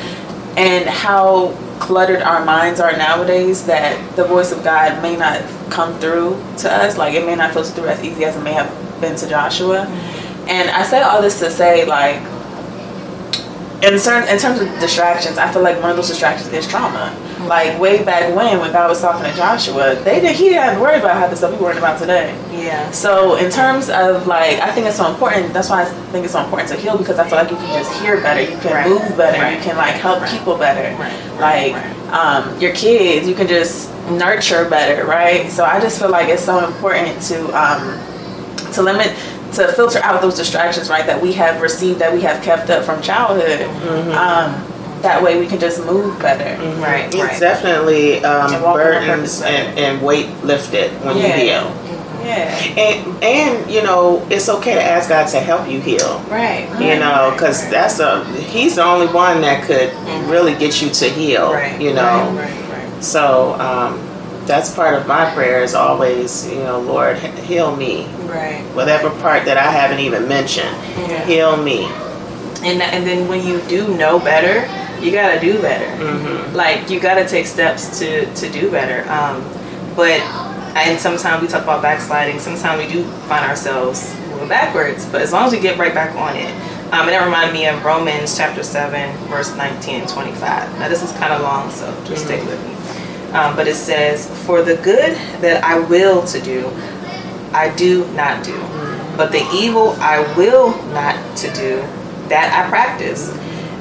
and 0.56 0.86
how 0.86 1.56
cluttered 1.80 2.22
our 2.22 2.44
minds 2.44 2.80
are 2.80 2.92
nowadays 2.96 3.64
that 3.66 4.16
the 4.16 4.24
voice 4.24 4.52
of 4.52 4.62
God 4.64 5.02
may 5.02 5.16
not 5.16 5.42
come 5.70 5.98
through 5.98 6.42
to 6.58 6.72
us. 6.72 6.98
Like 6.98 7.14
it 7.14 7.24
may 7.24 7.34
not 7.34 7.52
filter 7.52 7.70
through 7.70 7.88
as 7.88 8.02
easy 8.02 8.24
as 8.24 8.36
it 8.36 8.42
may 8.42 8.52
have 8.52 8.70
been 9.00 9.16
to 9.16 9.28
Joshua. 9.28 9.86
Mm-hmm. 9.86 10.48
And 10.48 10.70
I 10.70 10.82
say 10.82 11.02
all 11.02 11.20
this 11.20 11.38
to 11.40 11.50
say, 11.50 11.84
like, 11.84 12.22
in 13.82 13.98
certain 13.98 14.28
in 14.28 14.38
terms 14.38 14.60
of 14.60 14.68
distractions, 14.80 15.38
I 15.38 15.52
feel 15.52 15.62
like 15.62 15.80
one 15.80 15.90
of 15.90 15.96
those 15.96 16.08
distractions 16.08 16.52
is 16.52 16.66
trauma. 16.66 17.14
Like 17.46 17.78
way 17.78 18.04
back 18.04 18.34
when, 18.34 18.58
when 18.58 18.72
God 18.72 18.88
was 18.88 19.00
talking 19.00 19.30
to 19.30 19.36
Joshua, 19.36 19.94
they 20.02 20.20
did 20.20 20.34
he 20.36 20.48
didn't 20.50 20.80
worry 20.80 20.98
about 20.98 21.16
half 21.16 21.30
the 21.30 21.36
stuff 21.36 21.52
we 21.52 21.58
worried 21.58 21.78
about 21.78 21.98
today. 21.98 22.34
Yeah. 22.52 22.90
So 22.90 23.36
in 23.36 23.50
terms 23.50 23.88
of 23.90 24.26
like, 24.26 24.58
I 24.60 24.72
think 24.72 24.86
it's 24.86 24.96
so 24.96 25.08
important. 25.10 25.52
That's 25.52 25.70
why 25.70 25.82
I 25.82 25.84
think 26.12 26.24
it's 26.24 26.32
so 26.32 26.42
important 26.42 26.68
to 26.70 26.76
heal 26.76 26.98
because 26.98 27.18
I 27.18 27.28
feel 27.28 27.38
like 27.38 27.50
you 27.50 27.56
can 27.56 27.82
just 27.82 28.00
hear 28.02 28.20
better, 28.20 28.40
you 28.42 28.56
can 28.58 28.72
Right. 28.72 28.88
move 28.88 29.16
better, 29.16 29.40
Right. 29.40 29.56
you 29.56 29.62
can 29.62 29.76
like 29.76 29.94
help 29.94 30.20
Right. 30.20 30.30
people 30.30 30.56
better. 30.56 30.88
Like 31.40 31.74
um, 32.12 32.58
your 32.60 32.72
kids, 32.72 33.28
you 33.28 33.34
can 33.34 33.46
just 33.46 33.92
nurture 34.10 34.68
better, 34.68 35.04
right? 35.06 35.50
So 35.50 35.64
I 35.64 35.78
just 35.80 35.98
feel 35.98 36.08
like 36.10 36.28
it's 36.28 36.44
so 36.44 36.64
important 36.66 37.20
to 37.28 37.44
um, 37.56 37.98
to 38.72 38.82
limit 38.82 39.14
to 39.52 39.68
filter 39.72 40.00
out 40.02 40.20
those 40.20 40.36
distractions, 40.36 40.90
right? 40.90 41.06
That 41.06 41.20
we 41.22 41.32
have 41.34 41.62
received, 41.62 41.98
that 42.00 42.12
we 42.12 42.20
have 42.22 42.42
kept 42.42 42.68
up 42.70 42.84
from 42.84 43.00
childhood. 43.00 43.60
Mm-hmm. 43.60 44.10
Um, 44.12 44.64
that 45.02 45.22
way 45.22 45.38
we 45.38 45.46
can 45.46 45.58
just 45.60 45.84
move 45.84 46.18
better. 46.20 46.56
Right. 46.80 47.06
It's 47.06 47.16
Right. 47.16 47.40
definitely 47.40 48.24
um, 48.24 48.52
And 48.54 48.62
burdens 48.62 49.42
and, 49.42 49.78
and 49.78 50.02
weight 50.02 50.28
lifted 50.44 50.90
when 51.04 51.16
you 51.16 51.22
Yeah. 51.22 51.36
heal. 51.36 51.72
Yeah. 52.24 52.54
And 52.76 53.24
and 53.24 53.70
you 53.70 53.82
know 53.82 54.26
it's 54.28 54.48
okay 54.48 54.74
to 54.74 54.82
ask 54.82 55.08
God 55.08 55.28
to 55.28 55.40
help 55.40 55.68
you 55.68 55.80
heal. 55.80 56.20
Right. 56.30 56.68
You 56.80 56.98
know, 56.98 57.30
because 57.32 57.68
that's 57.70 58.00
a 58.00 58.24
He's 58.50 58.74
the 58.76 58.84
only 58.84 59.06
one 59.06 59.40
that 59.42 59.64
could 59.64 59.92
really 60.28 60.54
get 60.56 60.82
you 60.82 60.90
to 60.90 61.08
heal. 61.08 61.52
Right. 61.52 61.80
You 61.80 61.94
know, 61.94 62.32
Right. 62.34 62.50
Right. 62.70 62.82
right. 62.84 63.04
so 63.04 63.54
um, 63.60 64.00
that's 64.46 64.74
part 64.74 64.94
of 64.94 65.06
my 65.06 65.30
prayer 65.34 65.62
is 65.62 65.74
always, 65.74 66.50
you 66.50 66.58
know, 66.64 66.80
Lord, 66.80 67.16
heal 67.18 67.74
me. 67.76 68.06
Right. 68.26 68.62
Whatever 68.74 69.10
part 69.20 69.44
that 69.44 69.56
I 69.56 69.70
haven't 69.70 70.00
even 70.00 70.26
mentioned, 70.28 70.74
Yeah. 70.98 71.24
heal 71.24 71.56
me. 71.56 71.84
And 72.64 72.82
and 72.82 73.06
then 73.06 73.28
when 73.28 73.46
you 73.46 73.60
do 73.68 73.86
know 73.96 74.18
better, 74.18 74.66
you 75.02 75.12
gotta 75.12 75.40
do 75.40 75.60
better. 75.60 75.88
hmm 75.96 76.54
Like 76.54 76.90
you 76.90 77.00
gotta 77.00 77.26
take 77.26 77.46
steps 77.46 77.98
to 77.98 78.26
to 78.34 78.50
do 78.50 78.70
better. 78.70 79.08
Um, 79.10 79.42
but 79.96 80.20
and 80.76 80.98
sometimes 80.98 81.42
we 81.42 81.48
talk 81.48 81.62
about 81.64 81.82
backsliding. 81.82 82.38
Sometimes 82.38 82.84
we 82.84 82.92
do 82.92 83.04
find 83.28 83.44
ourselves 83.44 84.14
moving 84.30 84.48
backwards. 84.48 85.06
But 85.06 85.22
as 85.22 85.32
long 85.32 85.46
as 85.46 85.52
we 85.52 85.60
get 85.60 85.78
right 85.78 85.92
back 85.94 86.14
on 86.16 86.36
it, 86.36 86.50
um, 86.92 87.00
and 87.06 87.10
that 87.10 87.24
reminded 87.24 87.52
me 87.52 87.66
of 87.66 87.84
Romans 87.84 88.36
chapter 88.36 88.62
seven, 88.62 89.14
verse 89.28 89.54
nineteen 89.56 90.00
and 90.02 90.08
twenty 90.08 90.32
five. 90.32 90.66
Now 90.78 90.88
this 90.88 91.02
is 91.02 91.12
kind 91.12 91.32
of 91.32 91.42
long, 91.42 91.70
so 91.70 91.86
just 92.04 92.24
stay 92.26 92.40
with 92.46 92.60
me. 92.66 92.74
Um, 93.34 93.56
but 93.56 93.66
it 93.66 93.74
says, 93.76 94.26
"For 94.46 94.62
the 94.62 94.76
good 94.76 95.14
that 95.42 95.62
I 95.64 95.78
will 95.80 96.24
to 96.26 96.40
do, 96.40 96.70
I 97.52 97.68
do 97.76 98.06
not 98.14 98.42
do, 98.44 98.56
but 99.16 99.32
the 99.32 99.44
evil 99.52 99.96
I 100.00 100.20
will 100.36 100.70
not 100.94 101.16
to 101.38 101.48
do, 101.54 101.82
that 102.28 102.52
I 102.54 102.68
practice. 102.70 103.32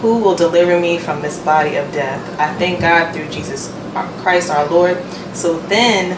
who 0.00 0.18
will 0.18 0.34
deliver 0.34 0.80
me 0.80 0.98
from 0.98 1.20
this 1.20 1.38
body 1.44 1.76
of 1.76 1.92
death? 1.92 2.40
I 2.40 2.52
thank 2.54 2.80
God 2.80 3.14
through 3.14 3.28
Jesus 3.28 3.72
Christ 4.22 4.50
our 4.50 4.68
Lord. 4.68 5.02
So 5.34 5.58
then, 5.60 6.16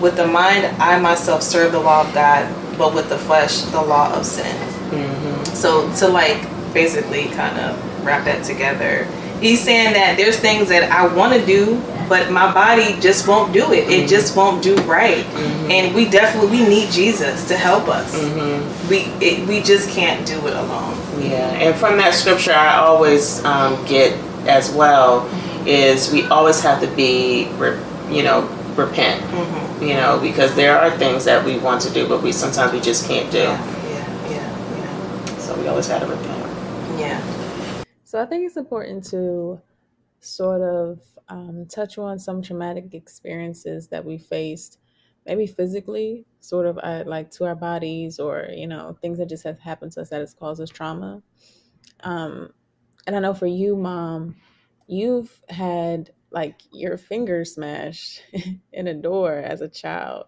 with 0.00 0.16
the 0.16 0.26
mind, 0.26 0.66
I 0.80 0.98
myself 0.98 1.42
serve 1.42 1.72
the 1.72 1.80
law 1.80 2.06
of 2.06 2.14
God, 2.14 2.52
but 2.76 2.94
with 2.94 3.08
the 3.08 3.18
flesh, 3.18 3.60
the 3.62 3.82
law 3.82 4.12
of 4.14 4.26
sin. 4.26 4.56
Mm-hmm. 4.90 5.44
So 5.54 5.92
to 5.96 6.08
like 6.08 6.42
basically 6.74 7.28
kind 7.28 7.58
of 7.60 8.04
wrap 8.04 8.24
that 8.24 8.44
together, 8.44 9.04
he's 9.40 9.60
saying 9.62 9.92
that 9.94 10.16
there's 10.16 10.38
things 10.38 10.68
that 10.68 10.90
I 10.90 11.06
want 11.14 11.38
to 11.38 11.44
do, 11.46 11.76
but 12.10 12.32
my 12.32 12.52
body 12.52 12.98
just 13.00 13.28
won't 13.28 13.52
do 13.52 13.72
it. 13.72 13.88
It 13.88 14.08
just 14.08 14.36
won't 14.36 14.64
do 14.64 14.74
right, 14.82 15.24
and 15.70 15.94
we 15.94 16.10
definitely 16.10 16.50
we 16.50 16.68
need 16.68 16.90
Jesus 16.90 17.46
to 17.48 17.56
help 17.56 17.86
us. 17.88 18.12
We 18.90 18.98
it, 19.24 19.46
we 19.48 19.62
just 19.62 19.88
can't 19.90 20.26
do 20.26 20.36
it 20.48 20.54
alone. 20.54 20.98
Yeah, 21.22 21.48
and 21.52 21.78
from 21.78 21.96
that 21.98 22.12
scripture, 22.12 22.52
I 22.52 22.78
always 22.78 23.42
um, 23.44 23.82
get 23.86 24.12
as 24.48 24.72
well 24.72 25.30
is 25.66 26.12
we 26.12 26.24
always 26.26 26.60
have 26.62 26.80
to 26.80 26.88
be, 26.96 27.44
you 28.10 28.24
know, 28.24 28.42
repent. 28.74 29.22
Mm-hmm. 29.22 29.84
You 29.84 29.94
know, 29.94 30.18
because 30.20 30.54
there 30.56 30.78
are 30.78 30.90
things 30.98 31.24
that 31.24 31.44
we 31.44 31.58
want 31.58 31.80
to 31.82 31.90
do, 31.92 32.06
but 32.06 32.22
we 32.22 32.32
sometimes 32.32 32.72
we 32.72 32.80
just 32.80 33.08
can't 33.08 33.30
do. 33.30 33.38
Yeah, 33.38 33.88
yeah, 33.88 34.76
yeah, 34.76 35.38
So 35.38 35.58
we 35.58 35.68
always 35.68 35.86
have 35.86 36.02
to 36.02 36.06
repent. 36.06 36.38
yeah, 36.98 37.18
yeah. 37.18 37.84
So 38.04 38.20
I 38.20 38.26
think 38.26 38.44
it's 38.44 38.58
important 38.58 39.04
to 39.10 39.60
sort 40.20 40.62
of 40.62 41.00
um, 41.28 41.66
touch 41.68 41.98
on 41.98 42.18
some 42.18 42.42
traumatic 42.42 42.94
experiences 42.94 43.88
that 43.88 44.04
we 44.04 44.18
faced, 44.18 44.78
maybe 45.26 45.46
physically, 45.46 46.26
sort 46.40 46.66
of 46.66 46.78
uh, 46.82 47.04
like 47.06 47.30
to 47.32 47.44
our 47.44 47.56
bodies, 47.56 48.18
or 48.18 48.48
you 48.52 48.66
know 48.66 48.96
things 49.00 49.18
that 49.18 49.28
just 49.28 49.44
have 49.44 49.58
happened 49.58 49.92
to 49.92 50.02
us 50.02 50.10
that 50.10 50.20
has 50.20 50.34
caused 50.34 50.60
us 50.60 50.70
trauma. 50.70 51.22
Um, 52.02 52.50
and 53.06 53.16
I 53.16 53.20
know 53.20 53.34
for 53.34 53.46
you, 53.46 53.76
mom, 53.76 54.36
you've 54.86 55.42
had 55.48 56.10
like 56.30 56.60
your 56.72 56.96
finger 56.96 57.44
smashed 57.44 58.22
in 58.72 58.86
a 58.86 58.94
door 58.94 59.34
as 59.34 59.60
a 59.60 59.68
child. 59.68 60.26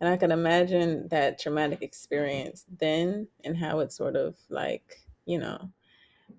And 0.00 0.08
I 0.08 0.16
can 0.16 0.32
imagine 0.32 1.08
that 1.08 1.38
traumatic 1.38 1.82
experience 1.82 2.64
then 2.78 3.28
and 3.44 3.56
how 3.56 3.80
it 3.80 3.92
sort 3.92 4.16
of 4.16 4.36
like, 4.50 4.96
you 5.24 5.38
know, 5.38 5.70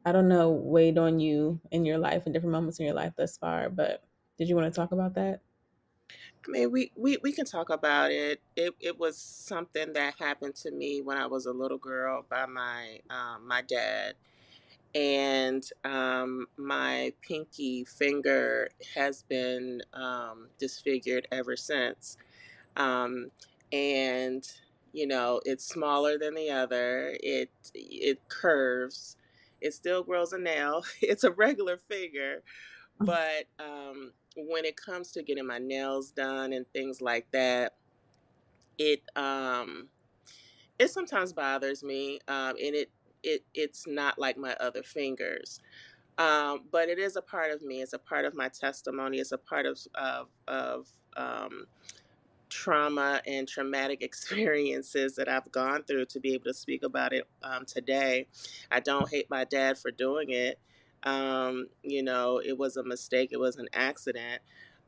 I 0.06 0.12
don't 0.12 0.28
know, 0.30 0.52
weighed 0.52 0.98
on 0.98 1.20
you 1.20 1.60
in 1.72 1.86
your 1.86 1.98
life 1.98 2.26
and 2.26 2.34
different 2.34 2.52
moments 2.54 2.80
in 2.80 2.86
your 2.86 2.96
life 2.96 3.14
thus 3.18 3.38
far, 3.38 3.70
but 3.70 4.04
did 4.38 4.48
you 4.50 4.56
want 4.56 4.72
to 4.72 4.76
talk 4.80 4.92
about 4.92 5.16
that? 5.16 5.42
I 6.48 6.52
mean, 6.52 6.72
we, 6.72 6.92
we, 6.96 7.18
we 7.24 7.32
can 7.32 7.46
talk 7.46 7.70
about 7.70 8.12
it. 8.12 8.42
it. 8.56 8.76
It 8.80 9.00
was 9.00 9.18
something 9.18 9.94
that 9.94 10.16
happened 10.20 10.56
to 10.58 10.72
me 10.72 11.02
when 11.02 11.18
I 11.18 11.26
was 11.26 11.48
a 11.48 11.52
little 11.54 11.78
girl 11.80 12.26
by 12.30 12.46
my 12.46 13.00
um, 13.10 13.48
my 13.48 13.64
dad, 13.64 14.16
and 14.94 15.68
um, 15.84 16.48
my 16.58 17.14
pinky 17.22 17.84
finger 17.86 18.70
has 18.96 19.24
been 19.24 19.82
um, 19.94 20.50
disfigured 20.60 21.28
ever 21.32 21.56
since. 21.56 22.18
Um, 22.78 23.32
and 23.72 24.48
you 24.94 25.08
know, 25.08 25.42
it's 25.46 25.66
smaller 25.66 26.18
than 26.18 26.36
the 26.36 26.52
other. 26.52 27.18
It 27.22 27.50
it 27.74 28.28
curves. 28.30 29.18
It 29.66 29.74
still 29.74 30.04
grows 30.04 30.32
a 30.32 30.38
nail. 30.38 30.86
It's 31.02 31.24
a 31.24 31.32
regular 31.32 31.78
finger, 31.78 32.44
but 33.00 33.46
um, 33.60 34.14
when 34.38 34.64
it 34.64 34.78
comes 34.78 35.12
to 35.14 35.24
getting 35.24 35.48
my 35.48 35.58
nails 35.58 36.12
done 36.12 36.54
and 36.54 36.66
things 36.72 37.02
like 37.02 37.30
that, 37.32 37.74
it 38.78 39.02
um, 39.16 39.90
it 40.78 40.90
sometimes 40.92 41.34
bothers 41.34 41.84
me, 41.84 42.20
um, 42.28 42.56
and 42.62 42.76
it 42.76 42.92
it 43.24 43.44
it's 43.56 43.88
not 43.88 44.20
like 44.20 44.38
my 44.38 44.56
other 44.60 44.84
fingers. 44.84 45.60
Um, 46.18 46.66
but 46.72 46.88
it 46.88 47.00
is 47.00 47.16
a 47.16 47.22
part 47.22 47.52
of 47.52 47.62
me. 47.62 47.82
It's 47.82 47.94
a 47.94 48.00
part 48.00 48.24
of 48.24 48.36
my 48.36 48.50
testimony. 48.50 49.18
It's 49.18 49.32
a 49.32 49.38
part 49.38 49.66
of 49.66 49.80
of, 49.96 50.28
of 50.48 50.88
um, 51.18 51.66
trauma 52.50 53.22
and 53.26 53.48
traumatic 53.48 54.02
experiences 54.04 55.16
that 55.16 55.28
I've 55.28 55.52
gone 55.52 55.84
through 55.84 56.06
to 56.08 56.20
be 56.20 56.34
able 56.34 56.46
to 56.46 56.54
speak 56.54 56.84
about 56.84 57.14
it 57.14 57.28
um, 57.44 57.66
today. 57.66 58.28
I 58.72 58.80
don't 58.80 59.10
hate 59.10 59.30
my 59.30 59.44
dad 59.44 59.78
for 59.78 59.92
doing 59.92 60.32
it. 60.32 60.60
Um, 61.04 61.68
you 61.84 62.04
know, 62.04 62.42
it 62.44 62.58
was 62.58 62.78
a 62.78 62.84
mistake. 62.84 63.30
It 63.32 63.40
was 63.40 63.58
an 63.58 63.68
accident. 63.74 64.42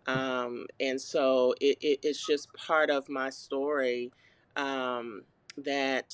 Um, 0.07 0.65
and 0.79 0.99
so 0.99 1.53
it, 1.59 1.77
it, 1.81 1.99
it's 2.01 2.25
just 2.25 2.51
part 2.53 2.89
of 2.89 3.09
my 3.09 3.29
story 3.29 4.11
um, 4.55 5.23
that 5.57 6.13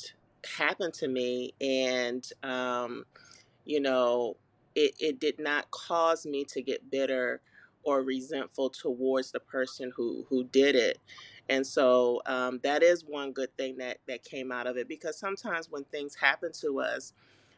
happened 0.57 0.93
to 0.95 1.07
me. 1.07 1.53
And, 1.61 2.27
um, 2.41 3.05
you 3.65 3.79
know, 3.79 4.35
it, 4.75 4.95
it 4.99 5.19
did 5.19 5.39
not 5.39 5.69
cause 5.71 6.25
me 6.25 6.43
to 6.45 6.61
get 6.61 6.89
bitter 6.89 7.41
or 7.83 8.01
resentful 8.01 8.69
towards 8.69 9.31
the 9.31 9.39
person 9.39 9.91
who, 9.95 10.25
who 10.29 10.43
did 10.45 10.75
it. 10.75 10.99
And 11.49 11.65
so 11.65 12.21
um, 12.25 12.59
that 12.63 12.83
is 12.83 13.03
one 13.05 13.31
good 13.31 13.55
thing 13.57 13.77
that, 13.77 13.97
that 14.07 14.23
came 14.23 14.51
out 14.51 14.67
of 14.67 14.77
it 14.77 14.87
because 14.87 15.17
sometimes 15.17 15.69
when 15.69 15.83
things 15.85 16.15
happen 16.15 16.51
to 16.61 16.79
us, 16.79 17.13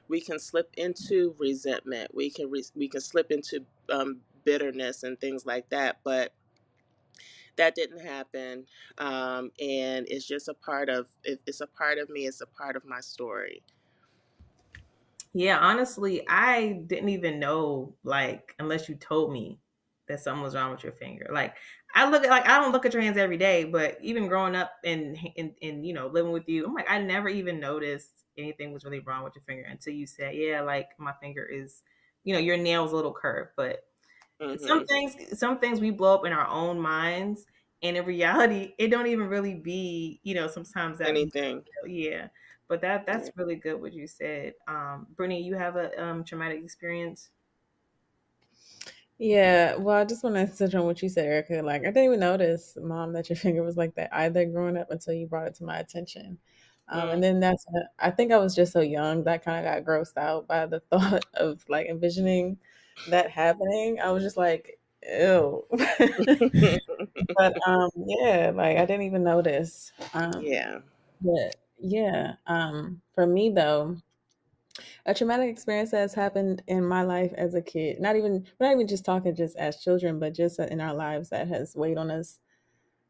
we 0.07 0.21
can 0.21 0.39
slip 0.39 0.71
into 0.77 1.35
resentment. 1.37 2.13
We 2.13 2.29
can 2.29 2.49
re- 2.49 2.63
we 2.75 2.87
can 2.87 3.01
slip 3.01 3.31
into 3.31 3.65
um, 3.89 4.21
bitterness 4.43 5.03
and 5.03 5.19
things 5.19 5.45
like 5.45 5.69
that. 5.69 5.97
But 6.03 6.33
that 7.57 7.73
didn't 7.73 8.01
happen, 8.01 8.65
um, 8.97 9.51
and 9.59 10.05
it's 10.09 10.25
just 10.25 10.49
a 10.49 10.53
part 10.53 10.89
of 10.89 11.07
it, 11.23 11.39
it's 11.45 11.61
a 11.61 11.67
part 11.67 11.97
of 11.97 12.09
me. 12.09 12.27
It's 12.27 12.41
a 12.41 12.45
part 12.45 12.75
of 12.75 12.85
my 12.85 12.99
story. 12.99 13.63
Yeah, 15.33 15.57
honestly, 15.57 16.25
I 16.29 16.83
didn't 16.87 17.09
even 17.09 17.39
know 17.39 17.95
like 18.03 18.55
unless 18.59 18.87
you 18.87 18.95
told 18.95 19.31
me 19.31 19.59
that 20.07 20.19
something 20.19 20.43
was 20.43 20.55
wrong 20.55 20.71
with 20.71 20.83
your 20.83 20.93
finger. 20.93 21.27
Like 21.31 21.55
I 21.93 22.09
look 22.09 22.23
at 22.23 22.29
like 22.29 22.47
I 22.47 22.59
don't 22.59 22.71
look 22.71 22.85
at 22.85 22.93
your 22.93 23.01
hands 23.01 23.17
every 23.17 23.37
day, 23.37 23.63
but 23.63 23.97
even 24.01 24.27
growing 24.27 24.55
up 24.55 24.71
and 24.83 25.17
and, 25.37 25.51
and 25.61 25.85
you 25.85 25.93
know 25.93 26.07
living 26.07 26.31
with 26.31 26.47
you, 26.47 26.65
I'm 26.65 26.73
like 26.73 26.89
I 26.89 26.99
never 26.99 27.29
even 27.29 27.59
noticed 27.59 28.25
anything 28.37 28.73
was 28.73 28.83
really 28.83 28.99
wrong 28.99 29.23
with 29.23 29.35
your 29.35 29.43
finger 29.43 29.63
until 29.69 29.93
you 29.93 30.05
said, 30.05 30.35
yeah, 30.35 30.61
like 30.61 30.89
my 30.97 31.13
finger 31.21 31.45
is, 31.45 31.81
you 32.23 32.33
know, 32.33 32.39
your 32.39 32.57
nail's 32.57 32.91
a 32.91 32.95
little 32.95 33.13
curved, 33.13 33.51
but 33.55 33.83
mm-hmm. 34.41 34.65
some 34.65 34.85
things 34.85 35.15
some 35.37 35.59
things 35.59 35.79
we 35.79 35.91
blow 35.91 36.15
up 36.15 36.25
in 36.25 36.33
our 36.33 36.47
own 36.47 36.79
minds 36.79 37.45
and 37.83 37.97
in 37.97 38.05
reality 38.05 38.73
it 38.77 38.89
don't 38.89 39.07
even 39.07 39.27
really 39.27 39.53
be 39.53 40.19
you 40.23 40.33
know 40.33 40.47
sometimes 40.47 40.99
that 40.99 41.07
anything 41.07 41.61
yeah 41.85 42.27
but 42.67 42.81
that 42.81 43.05
that's 43.05 43.27
yeah. 43.27 43.33
really 43.37 43.55
good 43.55 43.79
what 43.79 43.93
you 43.93 44.07
said 44.07 44.53
um 44.67 45.07
Brittany 45.15 45.41
you 45.41 45.55
have 45.55 45.75
a 45.75 46.03
um, 46.03 46.23
traumatic 46.23 46.61
experience 46.63 47.29
yeah, 49.17 49.75
well, 49.75 49.97
I 49.97 50.05
just 50.05 50.23
want 50.23 50.35
to 50.35 50.45
touch 50.57 50.75
on 50.75 50.85
what 50.85 51.01
you 51.01 51.09
said, 51.09 51.25
Erica. 51.25 51.61
Like, 51.63 51.81
I 51.81 51.85
didn't 51.85 52.05
even 52.05 52.19
notice, 52.19 52.77
mom, 52.81 53.13
that 53.13 53.29
your 53.29 53.35
finger 53.37 53.63
was 53.63 53.77
like 53.77 53.95
that 53.95 54.09
either 54.13 54.45
growing 54.45 54.77
up 54.77 54.91
until 54.91 55.13
you 55.13 55.27
brought 55.27 55.47
it 55.47 55.55
to 55.55 55.63
my 55.63 55.79
attention. 55.79 56.37
Um, 56.87 57.09
and 57.09 57.23
then 57.23 57.39
that's, 57.39 57.65
I 57.97 58.11
think 58.11 58.31
I 58.31 58.37
was 58.37 58.53
just 58.53 58.71
so 58.71 58.81
young 58.81 59.23
that 59.23 59.43
kind 59.43 59.65
of 59.65 59.73
got 59.73 59.83
grossed 59.91 60.17
out 60.17 60.47
by 60.47 60.65
the 60.67 60.79
thought 60.91 61.25
of 61.33 61.63
like 61.67 61.87
envisioning 61.87 62.57
that 63.09 63.31
happening. 63.31 63.99
I 63.99 64.11
was 64.11 64.23
just 64.23 64.37
like, 64.37 64.79
ew. 65.01 65.65
but 67.37 67.67
um, 67.67 67.89
yeah, 67.95 68.51
like 68.53 68.77
I 68.77 68.85
didn't 68.85 69.03
even 69.03 69.23
notice. 69.23 69.91
Um, 70.13 70.41
yeah. 70.41 70.79
But 71.21 71.55
yeah, 71.79 72.33
um, 72.47 73.01
for 73.15 73.25
me 73.25 73.49
though, 73.49 73.97
a 75.05 75.13
traumatic 75.13 75.49
experience 75.49 75.91
that 75.91 75.99
has 75.99 76.13
happened 76.13 76.61
in 76.67 76.83
my 76.83 77.01
life 77.01 77.33
as 77.37 77.55
a 77.55 77.61
kid 77.61 77.99
not 77.99 78.15
even 78.15 78.45
we're 78.59 78.67
not 78.67 78.73
even 78.73 78.87
just 78.87 79.05
talking 79.05 79.35
just 79.35 79.55
as 79.57 79.81
children 79.81 80.19
but 80.19 80.33
just 80.33 80.59
in 80.59 80.81
our 80.81 80.93
lives 80.93 81.29
that 81.29 81.47
has 81.47 81.75
weighed 81.75 81.97
on 81.97 82.11
us 82.11 82.39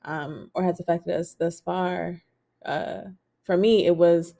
um, 0.05 0.49
or 0.53 0.63
has 0.63 0.79
affected 0.79 1.15
us 1.15 1.33
thus 1.33 1.59
far. 1.59 2.21
Uh, 2.65 3.01
for 3.43 3.57
me 3.57 3.85
it 3.85 3.95
was 3.95 4.33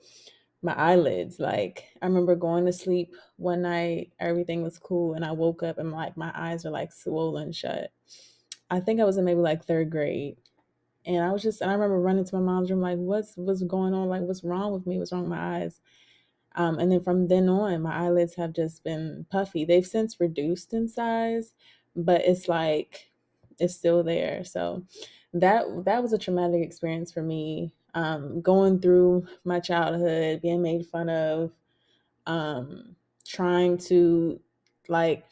my 0.62 0.74
eyelids. 0.74 1.38
Like 1.38 1.84
i 2.02 2.06
remember 2.06 2.34
going 2.34 2.66
to 2.66 2.72
sleep 2.72 3.14
one 3.36 3.62
night 3.62 4.12
everything 4.18 4.62
was 4.62 4.78
cool 4.78 5.14
and 5.14 5.24
i 5.24 5.30
woke 5.32 5.62
up 5.62 5.78
and 5.78 5.92
like 5.92 6.16
my 6.16 6.32
eyes 6.34 6.64
are 6.64 6.70
like 6.70 6.92
swollen 6.92 7.52
shut. 7.52 7.90
I 8.70 8.80
think 8.80 9.00
i 9.00 9.04
was 9.04 9.16
in 9.16 9.24
maybe 9.24 9.40
like 9.40 9.64
third 9.64 9.90
grade. 9.90 10.36
And 11.04 11.22
i 11.22 11.30
was 11.30 11.42
just 11.42 11.60
and 11.60 11.70
i 11.70 11.74
remember 11.74 12.00
running 12.00 12.24
to 12.24 12.34
my 12.34 12.40
mom's 12.40 12.70
room 12.70 12.80
like 12.80 12.98
what's 12.98 13.34
what's 13.36 13.62
going 13.62 13.94
on? 13.94 14.08
Like 14.08 14.22
what's 14.22 14.44
wrong 14.44 14.72
with 14.72 14.86
me? 14.86 14.98
What's 14.98 15.12
wrong 15.12 15.22
with 15.22 15.30
my 15.30 15.58
eyes 15.58 15.80
um, 16.56 16.78
and 16.78 16.90
then 16.90 17.02
from 17.02 17.28
then 17.28 17.48
on, 17.48 17.82
my 17.82 17.94
eyelids 17.94 18.34
have 18.36 18.54
just 18.54 18.82
been 18.82 19.26
puffy. 19.30 19.64
They've 19.64 19.86
since 19.86 20.18
reduced 20.18 20.72
in 20.72 20.88
size, 20.88 21.52
but 21.94 22.22
it's 22.22 22.48
like 22.48 23.10
it's 23.58 23.74
still 23.74 24.02
there. 24.02 24.42
So 24.42 24.84
that 25.34 25.64
that 25.84 26.02
was 26.02 26.14
a 26.14 26.18
traumatic 26.18 26.62
experience 26.62 27.12
for 27.12 27.22
me. 27.22 27.72
Um, 27.94 28.40
going 28.40 28.80
through 28.80 29.26
my 29.44 29.60
childhood, 29.60 30.42
being 30.42 30.60
made 30.62 30.86
fun 30.86 31.08
of, 31.08 31.52
um, 32.26 32.96
trying 33.26 33.78
to 33.78 34.38
like, 34.88 35.24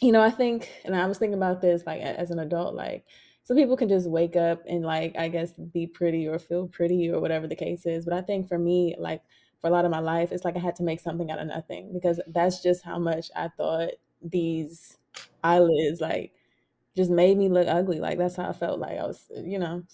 you 0.00 0.10
know, 0.12 0.22
I 0.22 0.30
think, 0.30 0.70
and 0.84 0.96
I 0.96 1.06
was 1.06 1.18
thinking 1.18 1.36
about 1.36 1.60
this 1.60 1.82
like 1.86 2.00
as 2.00 2.30
an 2.30 2.38
adult, 2.38 2.74
like 2.74 3.04
some 3.44 3.56
people 3.56 3.76
can 3.76 3.88
just 3.88 4.08
wake 4.08 4.36
up 4.36 4.62
and 4.66 4.84
like 4.84 5.16
I 5.18 5.28
guess 5.28 5.52
be 5.52 5.86
pretty 5.86 6.26
or 6.26 6.38
feel 6.38 6.68
pretty 6.68 7.10
or 7.10 7.20
whatever 7.20 7.46
the 7.46 7.56
case 7.56 7.86
is. 7.86 8.04
But 8.04 8.14
I 8.14 8.22
think 8.22 8.48
for 8.48 8.58
me, 8.58 8.94
like 8.98 9.22
for 9.64 9.68
a 9.68 9.70
lot 9.70 9.86
of 9.86 9.90
my 9.90 10.00
life, 10.00 10.30
it's 10.30 10.44
like 10.44 10.56
I 10.56 10.58
had 10.58 10.76
to 10.76 10.82
make 10.82 11.00
something 11.00 11.30
out 11.30 11.38
of 11.38 11.46
nothing 11.46 11.90
because 11.90 12.20
that's 12.26 12.62
just 12.62 12.84
how 12.84 12.98
much 12.98 13.30
I 13.34 13.48
thought 13.48 13.92
these 14.20 14.98
eyelids 15.42 16.02
like 16.02 16.32
just 16.94 17.10
made 17.10 17.38
me 17.38 17.48
look 17.48 17.66
ugly. 17.66 17.98
Like 17.98 18.18
that's 18.18 18.36
how 18.36 18.50
I 18.50 18.52
felt 18.52 18.78
like 18.78 18.98
I 18.98 19.06
was, 19.06 19.24
you 19.34 19.58
know. 19.58 19.84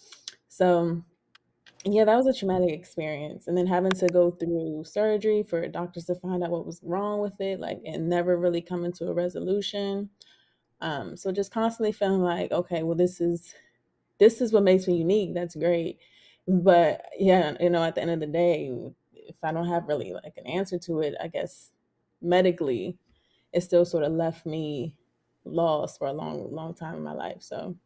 So 0.49 1.05
yeah, 1.85 2.05
that 2.05 2.17
was 2.17 2.27
a 2.27 2.35
traumatic 2.37 2.73
experience. 2.73 3.47
And 3.47 3.57
then 3.57 3.69
having 3.69 3.93
to 3.93 4.09
go 4.09 4.33
through 4.33 4.83
surgery 4.87 5.45
for 5.45 5.69
doctors 5.69 6.07
to 6.07 6.17
find 6.17 6.43
out 6.43 6.51
what 6.51 6.67
was 6.67 6.81
wrong 6.83 7.21
with 7.21 7.41
it, 7.41 7.61
like 7.61 7.79
and 7.85 8.09
never 8.09 8.37
really 8.37 8.63
coming 8.63 8.93
to 8.95 9.07
a 9.07 9.15
resolution. 9.15 10.11
Um, 10.81 11.17
so 11.17 11.31
just 11.31 11.53
constantly 11.53 11.93
feeling 11.93 12.23
like, 12.23 12.51
okay, 12.51 12.83
well 12.83 12.97
this 12.97 13.21
is 13.21 13.55
this 14.19 14.41
is 14.41 14.53
what 14.53 14.65
makes 14.65 14.89
me 14.89 14.97
unique. 14.97 15.35
That's 15.35 15.55
great. 15.55 15.99
But 16.49 17.03
yeah, 17.19 17.57
you 17.61 17.71
know, 17.71 17.85
at 17.85 17.95
the 17.95 18.03
end 18.03 18.11
of 18.11 18.21
the 18.21 18.27
day, 18.27 18.73
if 19.29 19.37
I 19.43 19.53
don't 19.53 19.69
have 19.69 19.89
really 19.89 20.13
like 20.13 20.37
an 20.37 20.47
answer 20.47 20.79
to 20.81 21.01
it, 21.01 21.15
I 21.21 21.29
guess 21.29 21.73
medically, 22.21 22.99
it 23.53 23.63
still 23.63 23.85
sort 23.85 24.05
of 24.05 24.13
left 24.13 24.47
me 24.47 24.97
lost 25.45 25.99
for 25.99 26.09
a 26.09 26.13
long, 26.13 26.53
long 26.53 26.75
time 26.75 26.97
in 26.97 27.03
my 27.03 27.13
life. 27.13 27.43
So, 27.43 27.77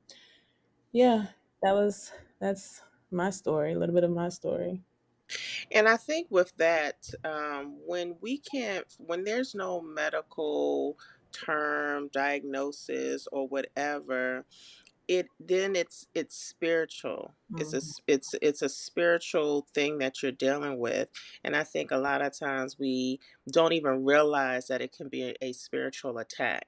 yeah, 0.92 1.26
that 1.62 1.72
was 1.72 2.12
that's 2.40 2.82
my 3.10 3.30
story, 3.30 3.72
a 3.72 3.78
little 3.78 3.94
bit 3.94 4.04
of 4.04 4.10
my 4.10 4.28
story. 4.28 4.82
And 5.70 5.88
I 5.88 5.96
think 5.96 6.30
with 6.30 6.54
that, 6.56 7.08
um, 7.24 7.78
when 7.86 8.16
we 8.20 8.38
can't, 8.38 8.86
when 8.98 9.24
there's 9.24 9.54
no 9.54 9.80
medical 9.80 10.98
term, 11.32 12.08
diagnosis, 12.08 13.26
or 13.32 13.48
whatever, 13.48 14.44
it 15.08 15.26
then 15.38 15.76
it's 15.76 16.06
it's 16.14 16.36
spiritual 16.36 17.34
mm-hmm. 17.52 17.60
it's 17.60 17.72
a 17.72 17.78
mm-hmm. 17.78 18.02
it's 18.06 18.34
it's 18.40 18.62
a 18.62 18.68
spiritual 18.68 19.66
thing 19.74 19.98
that 19.98 20.22
you're 20.22 20.32
dealing 20.32 20.78
with 20.78 21.08
and 21.42 21.54
i 21.54 21.62
think 21.62 21.90
a 21.90 21.96
lot 21.96 22.22
of 22.22 22.36
times 22.38 22.78
we 22.78 23.20
don't 23.52 23.72
even 23.72 24.04
realize 24.04 24.66
that 24.68 24.80
it 24.80 24.92
can 24.92 25.08
be 25.08 25.22
a, 25.22 25.34
a 25.42 25.52
spiritual 25.52 26.18
attack 26.18 26.66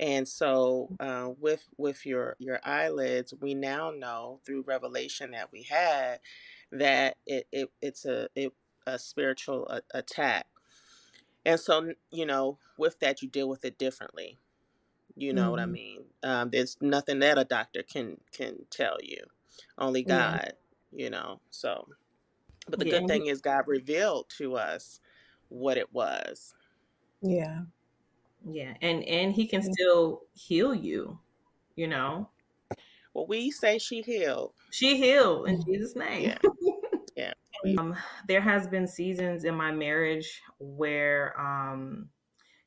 and 0.00 0.26
so 0.26 0.88
uh, 0.98 1.30
with 1.38 1.68
with 1.76 2.04
your 2.04 2.36
your 2.38 2.60
eyelids 2.64 3.34
we 3.40 3.54
now 3.54 3.90
know 3.90 4.40
through 4.44 4.64
revelation 4.66 5.30
that 5.32 5.52
we 5.52 5.62
had 5.62 6.18
that 6.72 7.16
it, 7.26 7.46
it 7.52 7.70
it's 7.80 8.04
a 8.04 8.28
it, 8.34 8.52
a 8.86 8.98
spiritual 8.98 9.66
a, 9.68 9.80
attack 9.96 10.46
and 11.44 11.60
so 11.60 11.92
you 12.10 12.26
know 12.26 12.58
with 12.78 12.98
that 13.00 13.22
you 13.22 13.28
deal 13.28 13.48
with 13.48 13.64
it 13.64 13.78
differently 13.78 14.38
you 15.16 15.32
know 15.32 15.42
mm-hmm. 15.42 15.50
what 15.50 15.60
I 15.60 15.64
mm-hmm. 15.64 15.72
mean? 15.72 16.04
Um, 16.22 16.50
there's 16.50 16.76
nothing 16.80 17.20
that 17.20 17.38
a 17.38 17.44
doctor 17.44 17.82
can 17.82 18.18
can 18.32 18.66
tell 18.70 18.98
you. 19.02 19.18
Only 19.78 20.02
God, 20.02 20.52
yeah. 20.92 21.04
you 21.04 21.10
know. 21.10 21.40
So, 21.50 21.86
but 22.68 22.78
the 22.78 22.86
yeah. 22.86 23.00
good 23.00 23.08
thing 23.08 23.26
is 23.26 23.40
God 23.40 23.64
revealed 23.66 24.26
to 24.38 24.56
us 24.56 25.00
what 25.48 25.76
it 25.76 25.92
was. 25.92 26.54
Yeah. 27.22 27.60
Yeah, 28.46 28.74
and 28.82 29.02
and 29.04 29.32
He 29.32 29.46
can 29.46 29.62
still 29.62 30.22
heal 30.34 30.74
you. 30.74 31.18
You 31.76 31.88
know. 31.88 32.28
Well, 33.14 33.26
we 33.26 33.50
say 33.50 33.78
she 33.78 34.02
healed. 34.02 34.52
She 34.70 34.96
healed 34.96 35.48
in 35.48 35.62
Jesus' 35.64 35.94
name. 35.94 36.34
Yeah. 36.42 36.74
yeah. 37.64 37.78
Um, 37.78 37.96
there 38.26 38.40
has 38.40 38.66
been 38.66 38.88
seasons 38.88 39.44
in 39.44 39.54
my 39.54 39.70
marriage 39.70 40.42
where 40.58 41.38
um 41.40 42.08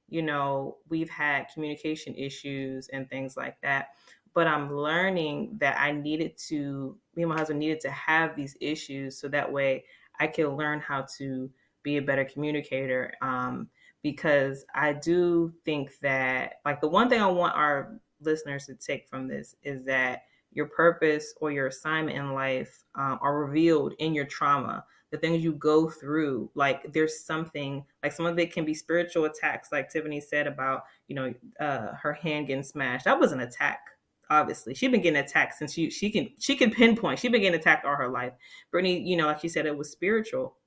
you 0.10 0.22
know, 0.22 0.78
we've 0.90 1.10
had 1.10 1.48
communication 1.54 2.16
issues 2.16 2.88
and 2.90 3.10
things 3.10 3.36
like 3.36 3.60
that. 3.62 3.90
But 4.34 4.48
I'm 4.48 4.76
learning 4.76 5.58
that 5.60 5.80
I 5.80 5.92
needed 5.92 6.38
to, 6.50 6.98
me 7.16 7.24
and 7.24 7.30
my 7.30 7.38
husband 7.38 7.60
needed 7.60 7.80
to 7.82 7.92
have 7.92 8.36
these 8.36 8.56
issues 8.62 9.20
so 9.20 9.28
that 9.30 9.52
way 9.52 9.84
I 10.20 10.28
can 10.28 10.56
learn 10.56 10.80
how 10.80 11.06
to 11.18 11.50
be 11.84 11.98
a 11.98 12.02
better 12.02 12.26
communicator. 12.26 13.14
Um, 13.22 13.70
because 14.04 14.64
I 14.76 14.94
do 14.94 15.52
think 15.66 15.98
that, 16.00 16.56
like, 16.66 16.82
the 16.82 16.88
one 16.88 17.10
thing 17.10 17.22
I 17.22 17.28
want 17.28 17.56
our 17.56 18.00
listeners 18.22 18.66
to 18.68 18.76
take 18.76 19.08
from 19.08 19.28
this 19.28 19.56
is 19.64 19.84
that 19.86 20.24
your 20.52 20.68
purpose 20.68 21.34
or 21.42 21.52
your 21.52 21.68
assignment 21.68 22.18
in 22.18 22.34
life 22.34 22.86
um, 22.96 23.20
are 23.22 23.40
revealed 23.40 23.94
in 24.00 24.14
your 24.14 24.26
trauma 24.26 24.86
the 25.12 25.18
things 25.18 25.44
you 25.44 25.54
go 25.54 25.90
through 25.90 26.50
like 26.54 26.92
there's 26.94 27.24
something 27.24 27.84
like 28.04 28.12
some 28.12 28.26
of 28.26 28.38
it 28.38 28.54
can 28.54 28.66
be 28.66 28.74
spiritual 28.74 29.26
attacks 29.26 29.70
like 29.72 29.90
tiffany 29.90 30.20
said 30.20 30.48
about 30.48 30.84
you 31.08 31.16
know 31.16 31.34
uh, 31.60 31.94
her 32.02 32.14
hand 32.14 32.48
getting 32.48 32.64
smashed. 32.64 33.06
That 33.06 33.20
was 33.20 33.32
an 33.32 33.40
attack 33.40 33.80
obviously. 34.30 34.74
She's 34.74 34.92
been 34.92 35.02
getting 35.02 35.24
attacked 35.24 35.56
since 35.56 35.74
she 35.74 35.90
she 35.90 36.10
can 36.10 36.30
she 36.40 36.56
can 36.56 36.72
pinpoint. 36.72 37.20
She's 37.20 37.32
been 37.32 37.42
getting 37.42 37.60
attacked 37.60 37.86
all 37.86 37.96
her 37.96 38.10
life. 38.10 38.34
Brittany 38.72 39.00
you 39.00 39.18
know 39.18 39.28
like 39.28 39.40
she 39.40 39.50
said 39.50 39.66
it 39.66 39.78
was 39.78 39.92
spiritual. 39.92 40.58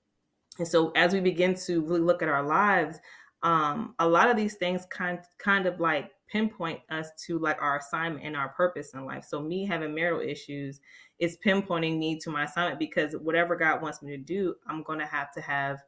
And 0.58 0.66
so 0.66 0.90
as 0.96 1.12
we 1.12 1.20
begin 1.20 1.54
to 1.66 1.82
really 1.82 2.00
look 2.00 2.22
at 2.22 2.28
our 2.28 2.42
lives 2.42 2.98
um 3.42 3.94
a 3.98 4.06
lot 4.06 4.30
of 4.30 4.36
these 4.36 4.56
things 4.56 4.86
kind 4.90 5.18
kind 5.38 5.66
of 5.66 5.80
like 5.80 6.10
pinpoint 6.30 6.80
us 6.90 7.10
to 7.26 7.38
like 7.38 7.60
our 7.60 7.78
assignment 7.78 8.24
and 8.24 8.36
our 8.36 8.50
purpose 8.50 8.94
in 8.94 9.04
life. 9.04 9.24
So 9.24 9.40
me 9.40 9.66
having 9.66 9.94
marital 9.94 10.20
issues 10.20 10.80
is 11.18 11.38
pinpointing 11.44 11.98
me 11.98 12.18
to 12.20 12.30
my 12.30 12.44
assignment 12.44 12.78
because 12.78 13.14
whatever 13.14 13.56
God 13.56 13.82
wants 13.82 14.02
me 14.02 14.10
to 14.12 14.22
do, 14.22 14.54
I'm 14.66 14.82
going 14.82 14.98
to 14.98 15.06
have 15.06 15.32
to 15.32 15.40
have 15.40 15.80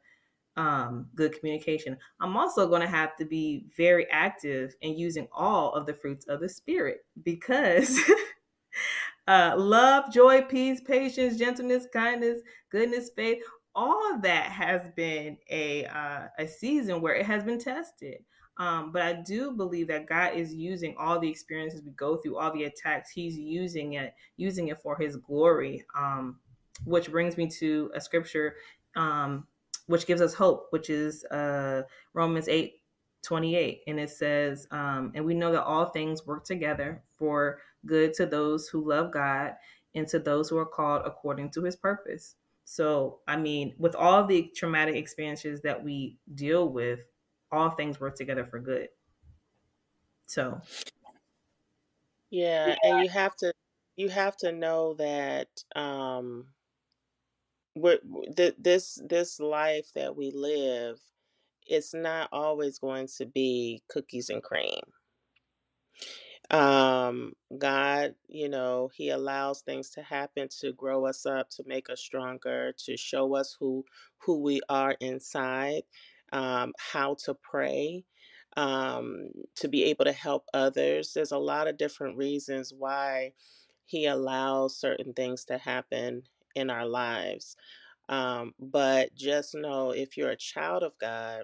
um, 0.55 1.07
good 1.15 1.37
communication. 1.37 1.97
I'm 2.19 2.37
also 2.37 2.67
going 2.67 2.81
to 2.81 2.87
have 2.87 3.15
to 3.17 3.25
be 3.25 3.65
very 3.75 4.09
active 4.11 4.75
in 4.81 4.97
using 4.97 5.27
all 5.31 5.73
of 5.73 5.85
the 5.85 5.93
fruits 5.93 6.27
of 6.27 6.41
the 6.41 6.49
spirit 6.49 6.99
because 7.23 7.99
uh, 9.27 9.55
love, 9.57 10.13
joy, 10.13 10.43
peace, 10.43 10.81
patience, 10.81 11.37
gentleness, 11.37 11.87
kindness, 11.91 12.39
goodness, 12.69 13.09
faith, 13.15 13.41
all 13.75 14.19
that 14.21 14.51
has 14.51 14.87
been 14.95 15.37
a 15.49 15.85
uh, 15.85 16.27
a 16.37 16.47
season 16.47 17.01
where 17.01 17.15
it 17.15 17.25
has 17.25 17.43
been 17.43 17.59
tested. 17.59 18.23
Um, 18.57 18.91
but 18.91 19.01
I 19.01 19.13
do 19.13 19.51
believe 19.51 19.87
that 19.87 20.07
God 20.07 20.35
is 20.35 20.53
using 20.53 20.95
all 20.99 21.19
the 21.19 21.29
experiences 21.29 21.81
we 21.83 21.91
go 21.91 22.17
through, 22.17 22.37
all 22.37 22.53
the 22.53 22.65
attacks. 22.65 23.09
He's 23.09 23.37
using 23.37 23.93
it, 23.93 24.13
using 24.37 24.67
it 24.67 24.81
for 24.81 24.95
His 24.95 25.15
glory. 25.17 25.85
Um, 25.97 26.39
which 26.85 27.11
brings 27.11 27.37
me 27.37 27.47
to 27.47 27.91
a 27.95 28.01
scripture, 28.01 28.55
um, 28.95 29.47
which 29.87 30.05
gives 30.05 30.21
us 30.21 30.33
hope, 30.33 30.67
which 30.71 30.89
is 30.89 31.23
uh, 31.25 31.83
Romans 32.13 32.47
eight. 32.47 32.79
28 33.23 33.83
and 33.87 34.01
it 34.01 34.09
says 34.09 34.67
um, 34.71 35.09
and 35.15 35.23
we 35.23 35.33
know 35.33 35.49
that 35.49 35.63
all 35.63 35.85
things 35.85 36.27
work 36.27 36.43
together 36.43 37.01
for 37.17 37.59
good 37.85 38.13
to 38.13 38.25
those 38.25 38.67
who 38.67 38.85
love 38.85 39.13
god 39.13 39.53
and 39.95 40.05
to 40.09 40.19
those 40.19 40.49
who 40.49 40.57
are 40.57 40.65
called 40.65 41.01
according 41.05 41.49
to 41.49 41.63
his 41.63 41.77
purpose 41.77 42.35
so 42.65 43.19
i 43.29 43.37
mean 43.37 43.73
with 43.77 43.95
all 43.95 44.25
the 44.25 44.51
traumatic 44.53 44.95
experiences 44.95 45.61
that 45.61 45.81
we 45.81 46.17
deal 46.35 46.67
with 46.67 46.99
all 47.53 47.71
things 47.71 47.99
work 47.99 48.15
together 48.15 48.45
for 48.45 48.59
good. 48.59 48.89
So 50.27 50.61
yeah, 52.29 52.75
yeah. 52.75 52.75
and 52.83 52.99
you 52.99 53.09
have 53.09 53.35
to 53.37 53.53
you 53.95 54.09
have 54.09 54.37
to 54.37 54.51
know 54.51 54.95
that 54.95 55.49
um 55.75 56.47
we're, 57.75 57.99
th- 58.35 58.55
this 58.59 58.99
this 59.07 59.39
life 59.39 59.91
that 59.95 60.15
we 60.15 60.31
live 60.31 60.99
it's 61.67 61.93
not 61.93 62.29
always 62.31 62.79
going 62.79 63.07
to 63.07 63.25
be 63.25 63.81
cookies 63.89 64.29
and 64.29 64.43
cream 64.43 64.81
um 66.51 67.33
god 67.57 68.15
you 68.27 68.49
know 68.49 68.89
he 68.93 69.09
allows 69.09 69.61
things 69.61 69.89
to 69.89 70.03
happen 70.03 70.47
to 70.49 70.73
grow 70.73 71.05
us 71.05 71.25
up 71.25 71.49
to 71.49 71.63
make 71.65 71.89
us 71.89 72.01
stronger 72.01 72.73
to 72.77 72.97
show 72.97 73.35
us 73.35 73.55
who 73.59 73.85
who 74.17 74.39
we 74.39 74.61
are 74.69 74.91
inside 74.99 75.83
um, 76.33 76.73
how 76.79 77.17
to 77.25 77.35
pray, 77.35 78.05
um, 78.57 79.29
to 79.57 79.69
be 79.69 79.85
able 79.85 80.05
to 80.05 80.13
help 80.13 80.45
others. 80.53 81.13
There's 81.13 81.33
a 81.33 81.39
lot 81.39 81.69
of 81.69 81.77
different 81.79 82.17
reasons 82.17 82.73
why 82.77 83.33
He 83.87 84.07
allows 84.07 84.77
certain 84.77 85.13
things 85.13 85.45
to 85.47 85.59
happen 85.59 86.23
in 86.55 86.71
our 86.71 86.87
lives. 86.87 87.57
Um, 88.09 88.53
but 88.59 89.15
just 89.15 89.55
know 89.55 89.91
if 89.91 90.17
you're 90.17 90.31
a 90.31 90.37
child 90.37 90.83
of 90.83 90.93
God, 90.99 91.43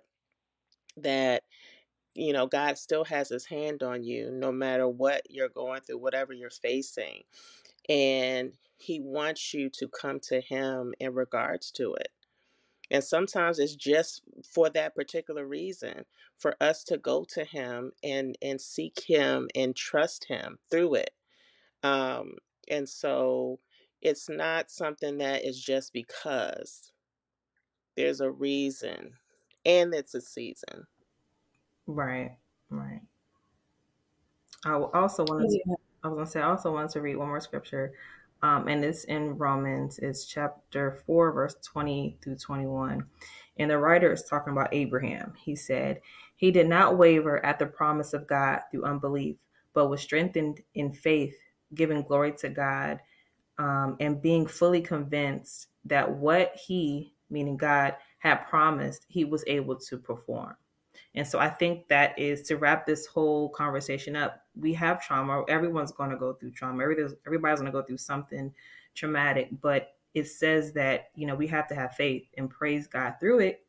that 0.98 1.44
you 2.16 2.34
know 2.34 2.48
God 2.48 2.78
still 2.78 3.06
has 3.06 3.30
His 3.30 3.46
hand 3.46 3.84
on 3.84 4.04
you, 4.04 4.32
no 4.32 4.52
matter 4.52 4.88
what 4.88 5.24
you're 5.30 5.50
going 5.50 5.82
through, 5.82 6.00
whatever 6.00 6.34
you're 6.34 6.50
facing, 6.52 7.24
and 7.90 8.54
He 8.78 9.02
wants 9.02 9.54
you 9.54 9.70
to 9.80 9.90
come 9.90 10.20
to 10.30 10.42
Him 10.42 10.94
in 11.00 11.14
regards 11.16 11.72
to 11.74 11.96
it. 11.96 12.10
And 12.92 13.04
sometimes 13.04 13.60
it's 13.60 13.76
just 13.76 14.24
for 14.44 14.70
that 14.72 14.96
particular 14.96 15.46
reason 15.46 16.06
for 16.38 16.56
us 16.62 16.84
to 16.86 16.98
go 16.98 17.26
to 17.30 17.44
him 17.44 17.92
and 18.04 18.38
and 18.42 18.60
seek 18.60 19.00
him 19.06 19.48
and 19.56 19.76
trust 19.76 20.26
him 20.26 20.58
through 20.72 20.96
it. 20.96 21.12
Um 21.84 22.34
and 22.70 22.88
so 22.88 23.60
it's 24.02 24.30
not 24.30 24.72
something 24.72 25.18
that 25.18 25.46
is 25.46 25.62
just 25.62 25.94
because 25.94 26.92
there's 27.96 28.22
a 28.22 28.32
reason 28.32 29.12
and 29.66 29.94
it's 29.94 30.16
a 30.16 30.22
season. 30.22 30.86
Right. 31.86 32.32
Right. 32.70 33.02
I 34.66 34.74
also 34.74 35.26
wanted 35.26 35.50
to, 35.50 35.76
I 36.04 36.08
was 36.08 36.16
gonna 36.16 36.28
say 36.28 36.42
I 36.42 36.50
also 36.50 36.74
wanted 36.74 36.92
to 36.92 37.02
read 37.02 37.18
one 37.18 37.28
more 37.28 37.40
scripture 37.40 37.94
um, 38.42 38.68
and 38.68 38.84
it's 38.84 39.04
in 39.06 39.38
Romans. 39.38 40.00
It's 40.00 40.26
chapter 40.26 41.02
4, 41.06 41.32
verse 41.32 41.56
20 41.64 42.18
through 42.24 42.38
21. 42.38 43.04
And 43.58 43.70
the 43.70 43.78
writer 43.78 44.12
is 44.14 44.24
talking 44.24 44.54
about 44.54 44.74
Abraham. 44.74 45.34
He 45.38 45.56
said, 45.56 46.00
He 46.38 46.52
did 46.52 46.68
not 46.68 46.98
waver 46.98 47.46
at 47.46 47.60
the 47.60 47.66
promise 47.66 48.14
of 48.14 48.28
God 48.28 48.62
through 48.72 48.86
unbelief, 48.86 49.36
but 49.74 49.90
was 49.90 50.02
strengthened 50.02 50.62
in 50.76 50.94
faith, 50.94 51.36
giving 51.74 52.04
glory 52.04 52.32
to 52.38 52.50
God, 52.50 53.00
um, 53.58 53.98
and 54.00 54.22
being 54.22 54.48
fully 54.48 54.82
convinced 54.82 55.68
that 55.86 56.10
what 56.10 56.56
he, 56.56 57.14
meaning 57.30 57.58
God, 57.58 57.96
had 58.20 58.48
promised, 58.48 59.06
he 59.10 59.26
was 59.26 59.44
able 59.48 59.76
to 59.76 59.98
perform. 59.98 60.56
And 61.16 61.28
so 61.28 61.40
I 61.40 61.50
think 61.50 61.88
that 61.88 62.18
is 62.18 62.44
to 62.44 62.58
wrap 62.58 62.86
this 62.86 63.06
whole 63.06 63.50
conversation 63.50 64.16
up. 64.16 64.42
We 64.60 64.74
have 64.74 65.02
trauma. 65.02 65.44
Everyone's 65.48 65.92
going 65.92 66.10
to 66.10 66.18
go 66.18 66.34
through 66.34 66.52
trauma. 66.52 66.84
Everybody's 66.84 67.60
going 67.60 67.66
to 67.66 67.72
go 67.72 67.82
through 67.82 67.98
something 67.98 68.54
traumatic, 68.96 69.50
but 69.62 69.96
it 70.14 70.28
says 70.28 70.74
that, 70.74 71.10
you 71.16 71.28
know, 71.28 71.36
we 71.36 71.48
have 71.48 71.68
to 71.68 71.76
have 71.76 71.96
faith 71.96 72.28
and 72.38 72.50
praise 72.50 72.88
God 72.88 73.16
through 73.20 73.40
it, 73.40 73.66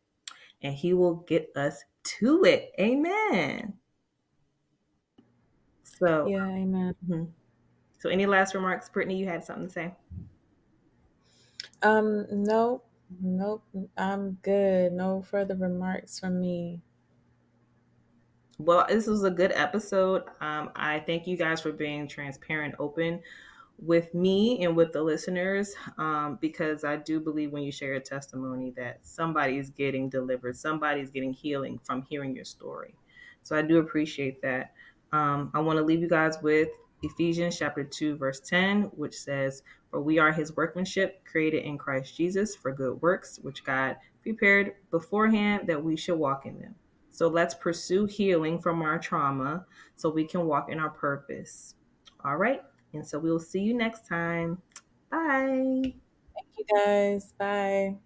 and 0.62 0.74
He 0.74 0.94
will 0.94 1.16
get 1.16 1.50
us 1.56 1.82
to 2.02 2.44
it. 2.44 2.72
Amen. 2.80 3.74
So, 5.84 6.26
yeah, 6.26 6.46
amen. 6.46 6.94
Mm-hmm. 7.06 7.24
So, 7.98 8.08
any 8.08 8.24
last 8.24 8.54
remarks, 8.54 8.88
Brittany? 8.88 9.18
You 9.18 9.26
had 9.26 9.44
something 9.44 9.66
to 9.66 9.72
say? 9.72 9.94
Um, 11.82 12.26
nope, 12.30 12.86
nope. 13.22 13.62
I'm 13.98 14.38
good. 14.42 14.92
No 14.92 15.22
further 15.22 15.54
remarks 15.54 16.18
from 16.18 16.40
me. 16.40 16.80
Well, 18.60 18.84
this 18.86 19.06
was 19.06 19.24
a 19.24 19.30
good 19.30 19.52
episode. 19.52 20.24
Um, 20.42 20.68
I 20.76 21.00
thank 21.06 21.26
you 21.26 21.34
guys 21.34 21.62
for 21.62 21.72
being 21.72 22.06
transparent, 22.06 22.74
open 22.78 23.22
with 23.78 24.12
me 24.12 24.62
and 24.62 24.76
with 24.76 24.92
the 24.92 25.02
listeners 25.02 25.74
um, 25.96 26.36
because 26.42 26.84
I 26.84 26.96
do 26.96 27.20
believe 27.20 27.52
when 27.52 27.62
you 27.62 27.72
share 27.72 27.94
a 27.94 28.00
testimony 28.00 28.74
that 28.76 28.98
somebody 29.00 29.56
is 29.56 29.70
getting 29.70 30.10
delivered, 30.10 30.58
somebody 30.58 31.00
is 31.00 31.08
getting 31.08 31.32
healing 31.32 31.80
from 31.84 32.02
hearing 32.02 32.36
your 32.36 32.44
story. 32.44 32.94
So 33.44 33.56
I 33.56 33.62
do 33.62 33.78
appreciate 33.78 34.42
that. 34.42 34.74
Um, 35.10 35.50
I 35.54 35.60
want 35.60 35.78
to 35.78 35.82
leave 35.82 36.02
you 36.02 36.08
guys 36.10 36.36
with 36.42 36.68
Ephesians 37.02 37.58
chapter 37.58 37.82
2, 37.82 38.18
verse 38.18 38.40
10, 38.40 38.82
which 38.94 39.16
says, 39.16 39.62
For 39.90 40.02
we 40.02 40.18
are 40.18 40.32
his 40.32 40.54
workmanship, 40.54 41.24
created 41.24 41.64
in 41.64 41.78
Christ 41.78 42.14
Jesus 42.14 42.54
for 42.54 42.72
good 42.72 43.00
works, 43.00 43.38
which 43.40 43.64
God 43.64 43.96
prepared 44.22 44.74
beforehand 44.90 45.66
that 45.68 45.82
we 45.82 45.96
should 45.96 46.18
walk 46.18 46.44
in 46.44 46.60
them. 46.60 46.74
So 47.10 47.28
let's 47.28 47.54
pursue 47.54 48.06
healing 48.06 48.58
from 48.58 48.82
our 48.82 48.98
trauma 48.98 49.66
so 49.96 50.08
we 50.08 50.24
can 50.24 50.46
walk 50.46 50.70
in 50.70 50.78
our 50.78 50.90
purpose. 50.90 51.74
All 52.24 52.36
right. 52.36 52.62
And 52.92 53.06
so 53.06 53.18
we'll 53.18 53.38
see 53.38 53.60
you 53.60 53.74
next 53.74 54.06
time. 54.06 54.60
Bye. 55.10 55.94
Thank 56.34 56.48
you 56.56 56.64
guys. 56.74 57.32
Bye. 57.38 57.96